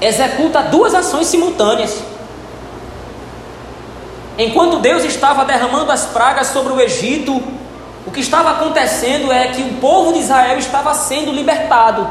executa 0.00 0.62
duas 0.62 0.94
ações 0.94 1.26
simultâneas. 1.26 2.02
Enquanto 4.38 4.78
Deus 4.78 5.02
estava 5.04 5.44
derramando 5.44 5.90
as 5.90 6.06
pragas 6.06 6.48
sobre 6.48 6.72
o 6.72 6.80
Egito, 6.80 7.42
o 8.06 8.10
que 8.10 8.20
estava 8.20 8.50
acontecendo 8.50 9.32
é 9.32 9.48
que 9.48 9.62
o 9.62 9.74
povo 9.74 10.12
de 10.12 10.20
Israel 10.20 10.58
estava 10.58 10.92
sendo 10.94 11.32
libertado. 11.32 12.08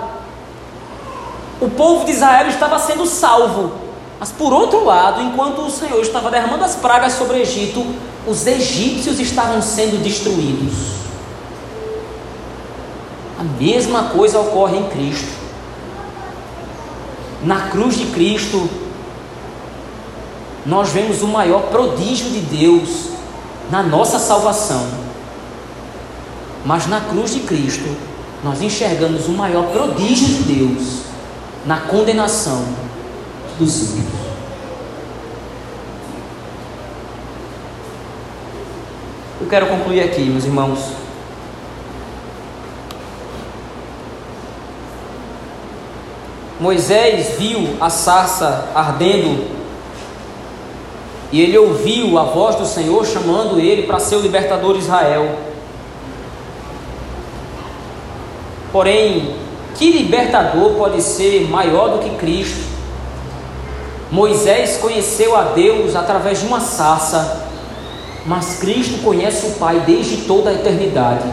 O 1.62 1.70
povo 1.70 2.06
de 2.06 2.12
Israel 2.12 2.48
estava 2.48 2.80
sendo 2.80 3.06
salvo. 3.06 3.74
Mas 4.20 4.32
por 4.32 4.52
outro 4.52 4.84
lado, 4.84 5.22
enquanto 5.22 5.62
o 5.62 5.70
Senhor 5.70 6.02
estava 6.02 6.32
derramando 6.32 6.64
as 6.64 6.76
pragas 6.76 7.14
sobre 7.14 7.38
o 7.38 7.42
Egito, 7.42 7.86
os 8.26 8.48
egípcios 8.48 9.20
estavam 9.20 9.62
sendo 9.62 10.02
destruídos. 10.02 10.96
A 13.40 13.44
mesma 13.44 14.06
coisa 14.06 14.40
ocorre 14.40 14.78
em 14.78 14.90
Cristo. 14.90 15.45
Na 17.46 17.70
cruz 17.70 17.96
de 17.96 18.06
Cristo, 18.08 18.68
nós 20.66 20.90
vemos 20.90 21.22
o 21.22 21.28
maior 21.28 21.68
prodígio 21.70 22.32
de 22.32 22.40
Deus 22.40 23.10
na 23.70 23.84
nossa 23.84 24.18
salvação. 24.18 24.84
Mas 26.66 26.88
na 26.88 27.02
cruz 27.02 27.36
de 27.36 27.42
Cristo, 27.42 27.96
nós 28.44 28.64
enxergamos 28.64 29.28
o 29.28 29.32
maior 29.32 29.68
prodígio 29.68 30.28
de 30.28 30.56
Deus 30.56 31.02
na 31.68 31.82
condenação 31.82 32.66
dos 33.60 33.92
ímpios. 33.92 34.26
Eu 39.40 39.48
quero 39.48 39.68
concluir 39.68 40.02
aqui, 40.02 40.22
meus 40.22 40.46
irmãos. 40.46 41.05
Moisés 46.60 47.38
viu 47.38 47.76
a 47.82 47.90
sarça 47.90 48.70
ardendo 48.74 49.56
e 51.32 51.42
ele 51.42 51.58
ouviu 51.58 52.18
a 52.18 52.24
voz 52.24 52.56
do 52.56 52.66
Senhor 52.66 53.06
chamando 53.06 53.60
ele 53.60 53.84
para 53.84 54.00
ser 54.00 54.16
o 54.16 54.22
libertador 54.22 54.74
de 54.74 54.80
Israel. 54.80 55.38
Porém, 58.72 59.36
que 59.76 59.92
libertador 59.92 60.76
pode 60.76 61.02
ser 61.02 61.48
maior 61.50 61.90
do 61.90 62.00
que 62.00 62.16
Cristo? 62.18 62.64
Moisés 64.10 64.78
conheceu 64.78 65.36
a 65.36 65.44
Deus 65.44 65.94
através 65.96 66.40
de 66.40 66.46
uma 66.46 66.62
sarça, 66.62 67.50
mas 68.26 68.60
Cristo 68.60 69.04
conhece 69.04 69.48
o 69.48 69.52
Pai 69.56 69.82
desde 69.86 70.18
toda 70.22 70.52
a 70.52 70.54
eternidade. 70.54 71.28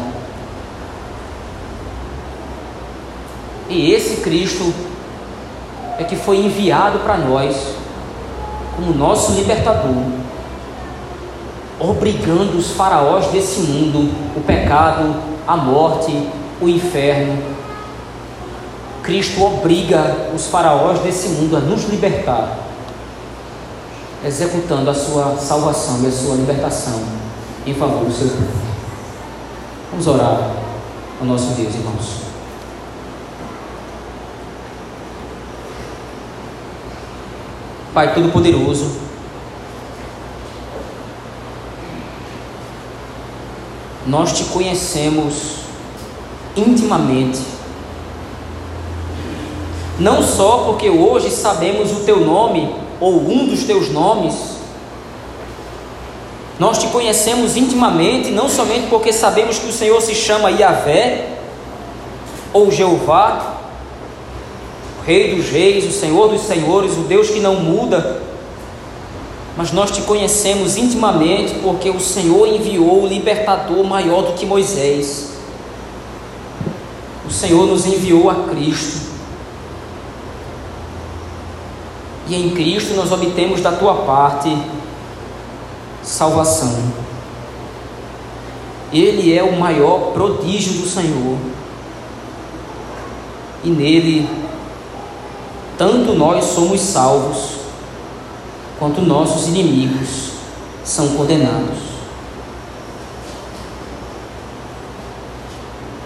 E 3.68 3.92
esse 3.92 4.20
Cristo 4.20 4.72
é 6.03 6.05
que 6.05 6.16
foi 6.16 6.38
enviado 6.38 6.98
para 7.00 7.16
nós 7.16 7.57
como 8.76 8.92
nosso 8.92 9.32
libertador, 9.32 9.94
obrigando 11.78 12.57
os 12.57 12.72
faraós 12.72 13.26
desse 13.28 13.61
mundo, 13.61 14.12
o 14.36 14.40
pecado, 14.40 15.14
a 15.46 15.57
morte, 15.57 16.28
o 16.61 16.68
inferno. 16.68 17.42
Cristo 19.03 19.42
obriga 19.42 20.28
os 20.34 20.46
faraós 20.46 21.00
desse 21.00 21.28
mundo 21.28 21.57
a 21.57 21.61
nos 21.61 21.88
libertar, 21.88 22.57
executando 24.24 24.90
a 24.90 24.94
sua 24.94 25.36
salvação 25.36 26.00
e 26.03 26.07
a 26.07 26.12
sua 26.12 26.36
libertação 26.36 27.00
em 27.66 27.74
favor 27.74 28.05
do 28.05 28.12
seu 28.12 28.28
povo. 28.28 28.72
Vamos 29.90 30.07
orar 30.07 30.50
ao 31.20 31.26
nosso 31.26 31.48
Deus, 31.55 31.74
irmãos. 31.74 32.21
Pai 37.95 38.14
Todo-Poderoso, 38.14 38.90
nós 44.07 44.32
te 44.32 44.45
conhecemos 44.45 45.57
intimamente, 46.57 47.40
não 49.99 50.22
só 50.22 50.64
porque 50.64 50.88
hoje 50.88 51.30
sabemos 51.30 51.93
o 51.93 52.01
teu 52.01 52.20
nome 52.20 52.74
ou 52.99 53.20
um 53.20 53.47
dos 53.47 53.64
teus 53.64 53.90
nomes, 53.90 54.34
nós 56.59 56.78
te 56.78 56.86
conhecemos 56.86 57.57
intimamente, 57.57 58.30
não 58.30 58.49
somente 58.49 58.86
porque 58.88 59.12
sabemos 59.12 59.59
que 59.59 59.66
o 59.66 59.72
Senhor 59.72 60.01
se 60.01 60.14
chama 60.14 60.51
Yahvé 60.51 61.28
ou 62.53 62.70
Jeová, 62.70 63.61
Rei 65.07 65.34
dos 65.34 65.48
Reis, 65.48 65.84
o 65.84 65.92
Senhor 65.98 66.28
dos 66.28 66.42
Senhores, 66.42 66.92
o 66.92 67.03
Deus 67.03 67.28
que 67.28 67.40
não 67.40 67.57
muda. 67.57 68.22
Mas 69.57 69.72
nós 69.72 69.90
te 69.90 70.03
conhecemos 70.03 70.76
intimamente 70.76 71.55
porque 71.62 71.90
o 71.90 72.00
Senhor 72.00 72.46
enviou 72.46 73.03
o 73.03 73.07
libertador 73.07 73.84
maior 73.84 74.22
do 74.22 74.32
que 74.32 74.46
Moisés. 74.46 75.32
O 77.26 77.30
Senhor 77.30 77.66
nos 77.66 77.84
enviou 77.86 78.30
a 78.30 78.34
Cristo. 78.50 79.12
E 82.28 82.34
em 82.34 82.50
Cristo 82.50 82.94
nós 82.94 83.11
obtemos 83.12 83.61
da 83.61 83.72
tua 83.72 83.94
parte 83.94 84.57
salvação. 86.03 86.78
Ele 88.92 89.36
é 89.36 89.42
o 89.42 89.59
maior 89.59 90.12
prodígio 90.12 90.74
do 90.74 90.88
Senhor. 90.88 91.36
E 93.64 93.70
nele 93.70 94.28
tanto 95.83 96.12
nós 96.12 96.45
somos 96.45 96.80
salvos, 96.80 97.57
quanto 98.78 99.01
nossos 99.01 99.49
inimigos 99.49 100.30
são 100.85 101.09
condenados. 101.16 101.76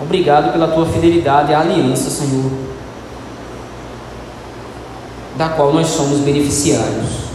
Obrigado 0.00 0.50
pela 0.50 0.68
tua 0.68 0.86
fidelidade 0.86 1.52
à 1.52 1.60
aliança, 1.60 2.08
Senhor, 2.08 2.50
da 5.36 5.50
qual 5.50 5.74
nós 5.74 5.88
somos 5.88 6.20
beneficiários. 6.20 7.26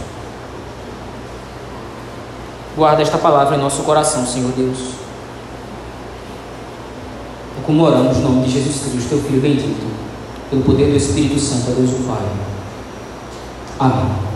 Guarda 2.74 3.02
esta 3.02 3.18
palavra 3.18 3.54
em 3.54 3.60
nosso 3.60 3.84
coração, 3.84 4.26
Senhor 4.26 4.50
Deus. 4.50 4.78
Como 7.64 7.84
oramos 7.84 8.16
no 8.16 8.30
nome 8.30 8.46
de 8.46 8.54
Jesus 8.54 8.90
Cristo, 8.90 9.10
teu 9.10 9.22
Filho 9.22 9.40
bendito 9.40 10.11
pelo 10.52 10.62
poder 10.64 10.90
do 10.90 10.96
Espírito 10.96 11.40
Santo, 11.40 11.70
a 11.70 11.74
Deus 11.74 11.90
o 11.92 12.02
Pai. 12.04 12.28
Amém. 13.78 14.31